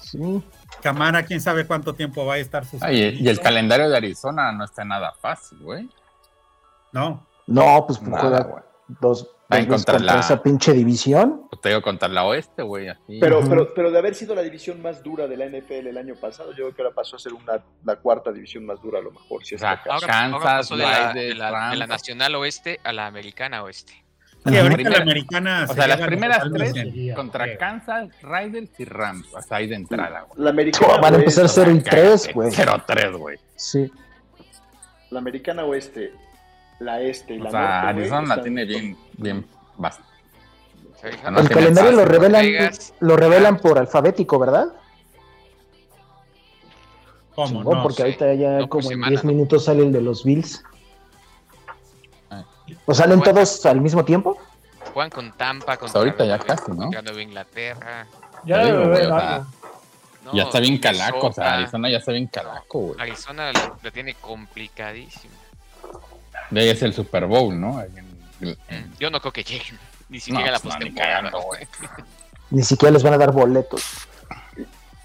[0.00, 0.42] Sí.
[0.82, 4.84] Camara, quién sabe cuánto tiempo va a estar y el calendario de Arizona no está
[4.84, 5.88] nada fácil, güey.
[6.92, 7.26] No.
[7.46, 8.64] No, pues juega
[9.00, 11.46] dos en contra, la, esa pinche división.
[11.50, 12.88] Pues te digo contra la oeste, güey.
[13.20, 16.14] Pero, pero, pero de haber sido la división más dura de la NFL el año
[16.14, 19.02] pasado, yo creo que ahora pasó a ser una, la cuarta división más dura a
[19.02, 19.44] lo mejor.
[19.44, 19.82] Si es ahora,
[20.40, 23.92] pasó de la, de, la, nacional oeste a la americana oeste.
[24.46, 25.66] Sí, ahorita la americana.
[25.68, 26.74] O sea, las primeras tres
[27.14, 29.34] contra Kansas, Riders y Rams.
[29.34, 30.42] Hasta ahí de entrada, güey.
[30.42, 30.96] La americana.
[30.98, 32.50] Van a empezar 0 y 3, güey.
[32.50, 33.36] 0-3, güey.
[33.56, 33.90] Sí.
[35.10, 36.14] La americana oeste
[36.80, 40.02] la este y la o sea, Arizona la tiene bien, bien basta.
[41.02, 44.68] el calendario lo revelan, lo revelan por alfabético, ¿verdad?
[47.34, 47.62] ¿Cómo?
[47.62, 50.64] No, porque ahorita ya como en 10 minutos sale el de los Bills.
[52.30, 52.44] Ah.
[52.86, 54.38] ¿O salen todos al mismo tiempo?
[54.92, 56.90] Juegan con Tampa, con ahorita ya casi, ¿no?
[56.90, 58.06] Nueva Inglaterra.
[58.44, 59.44] Ya,
[60.32, 63.00] ya está bien calaco, o sea, Arizona ya está bien calaco, güey.
[63.00, 63.52] Arizona
[63.82, 65.34] la tiene complicadísimo.
[66.50, 67.82] De ahí es el Super Bowl, ¿no?
[68.98, 69.78] Yo no creo que lleguen.
[70.08, 71.30] Ni siquiera la pues, postemporada.
[72.50, 74.08] Ni siquiera les van a dar boletos.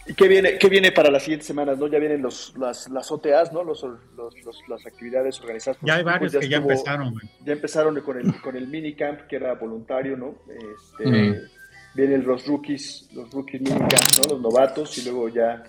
[0.07, 1.78] ¿Y qué viene, qué viene para las siguientes semanas?
[1.80, 1.88] ¿no?
[1.88, 3.63] Ya vienen los, las, las OTAs, ¿no?
[3.63, 4.36] Los, los,
[4.67, 5.80] las actividades organizadas.
[5.82, 7.11] ya hay varios que ya empezaron.
[7.13, 7.26] Güey.
[7.43, 10.36] Ya empezaron con el, con el minicamp, que era voluntario, ¿no?
[10.47, 11.49] Este,
[11.95, 14.34] Vienen los rookies, los rookies minicamp, ¿no?
[14.34, 15.63] Los novatos, y luego ya...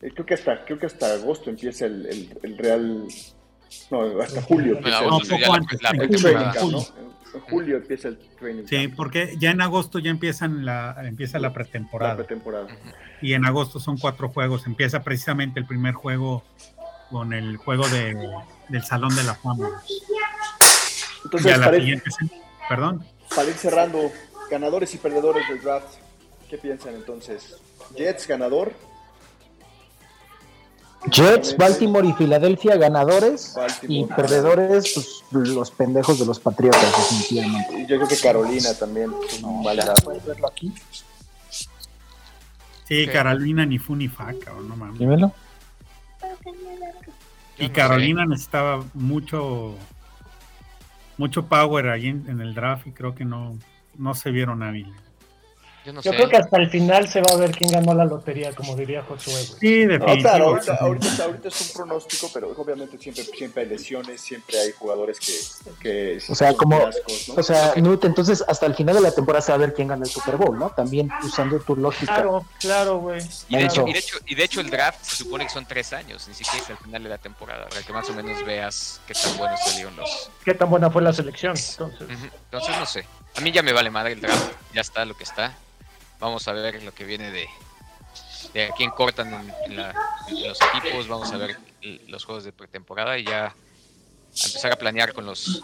[0.00, 3.08] Eh, creo, que hasta, creo que hasta agosto empieza el, el, el Real
[3.90, 4.78] no, hasta julio.
[7.34, 8.64] En julio empieza el training.
[8.66, 12.16] Sí, porque ya en agosto ya empiezan la, empieza la pretemporada.
[12.16, 12.68] pretemporada.
[13.20, 14.66] Y en agosto son cuatro juegos.
[14.66, 16.42] Empieza precisamente el primer juego
[17.10, 18.16] con el juego de,
[18.68, 19.68] del Salón de la Fama.
[21.24, 21.78] Entonces, para
[22.68, 23.04] perdón.
[23.34, 24.10] Para ir cerrando,
[24.50, 25.96] ganadores y perdedores del draft,
[26.48, 27.56] ¿qué piensan entonces?
[27.96, 28.72] Jets ganador,
[31.06, 37.86] Jets, Baltimore y Filadelfia ganadores y perdedores, pues los pendejos de los Patriotas, definitivamente.
[37.86, 39.10] Yo creo que Carolina también.
[39.40, 39.62] No,
[40.04, 40.72] ¿Puedes verlo aquí?
[42.88, 44.98] Sí, Carolina ni fu ni fa, no mames.
[44.98, 45.32] Dímelo.
[47.58, 49.76] Y Carolina necesitaba mucho
[51.16, 53.58] mucho power ahí en, el draft y creo que no,
[53.96, 55.07] no se vieron hábiles.
[56.02, 58.76] Yo, creo que hasta el final se va a ver quién ganó la lotería, como
[58.76, 59.34] diría Josué.
[59.34, 60.22] Sí, definitivamente.
[60.22, 65.18] claro, ahorita, ahorita, es un pronóstico, pero obviamente siempre, siempre hay lesiones, siempre hay jugadores
[65.18, 65.32] que...
[65.80, 66.78] que o sea, como...
[67.36, 69.88] O sea, Nut, entonces hasta el final de la temporada se va a ver quién
[69.88, 70.70] gana el Super Bowl, ¿no?
[70.70, 72.14] También usando tu lógica.
[72.14, 73.22] Claro, claro, güey.
[73.48, 73.84] Y, de hecho,
[74.26, 76.78] y, de hecho, el draft se supone que son tres años, ni siquiera es al
[76.78, 80.30] final de la temporada, para que más o menos veas qué tan buenos salieron los...
[80.44, 82.08] Qué tan buena fue la selección, entonces.
[82.44, 83.06] Entonces, no sé.
[83.36, 85.54] A mí ya me vale madre el draft, ya está lo que está
[86.18, 87.48] Vamos a ver lo que viene de,
[88.52, 91.08] de a quién cortan en, los equipos.
[91.08, 91.56] Vamos a ver
[92.08, 93.54] los juegos de pretemporada y ya
[94.46, 95.62] empezar a planear con los,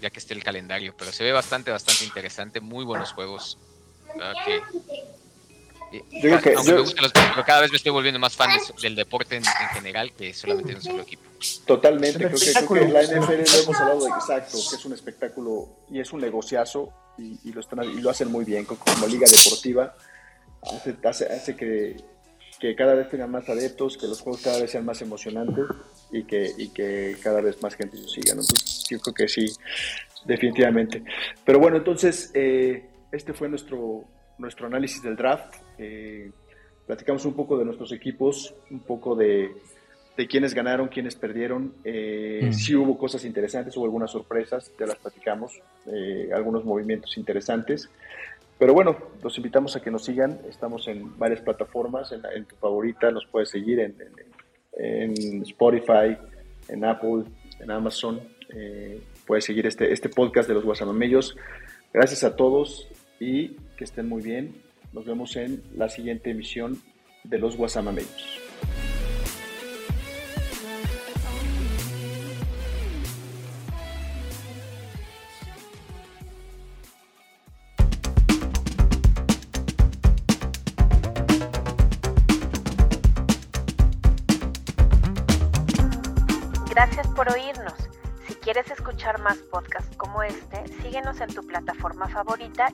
[0.00, 0.94] ya que esté el calendario.
[0.96, 2.60] Pero se ve bastante, bastante interesante.
[2.60, 3.58] Muy buenos juegos.
[4.44, 4.60] Que,
[5.92, 10.32] yo que, pero cada vez me estoy volviendo más fan del deporte en, general que
[10.32, 11.22] solamente de un solo equipo.
[11.66, 14.92] Totalmente, creo que, creo que la NFL lo hemos hablado de exacto, que es un
[14.92, 19.26] espectáculo y es un negociazo y, lo, están, y lo hacen muy bien como liga
[19.28, 19.94] deportiva.
[20.62, 21.96] Hace, hace, que,
[22.58, 25.64] que, cada vez tengan más adeptos, que los juegos cada vez sean más emocionantes
[26.12, 28.32] y que, cada vez más gente los siga.
[28.32, 29.46] Entonces, yo creo que sí,
[30.24, 31.02] definitivamente.
[31.44, 34.04] Pero bueno, entonces, eh, este fue nuestro,
[34.38, 35.54] nuestro análisis del draft.
[35.78, 36.30] Eh,
[36.86, 39.54] platicamos un poco de nuestros equipos, un poco de,
[40.16, 41.72] de quiénes ganaron, quiénes perdieron.
[41.84, 42.52] Eh, mm.
[42.52, 47.88] Sí hubo cosas interesantes, hubo algunas sorpresas, te las platicamos, eh, algunos movimientos interesantes.
[48.58, 50.38] Pero bueno, los invitamos a que nos sigan.
[50.48, 53.94] Estamos en varias plataformas, en, tu favorita, nos puedes seguir en,
[54.76, 56.18] en, Spotify,
[56.68, 57.24] en Apple,
[57.58, 58.20] en Amazon.
[58.54, 61.36] Eh, puedes seguir este, este podcast de los Guasamamellos.
[61.92, 62.86] Gracias a todos
[63.18, 64.54] y que estén muy bien.
[64.92, 66.82] Nos vemos en la siguiente emisión
[67.24, 68.49] de los Guasamamellos.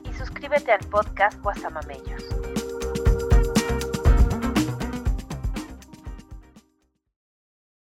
[0.03, 2.36] Y suscríbete al podcast Guasamamellos.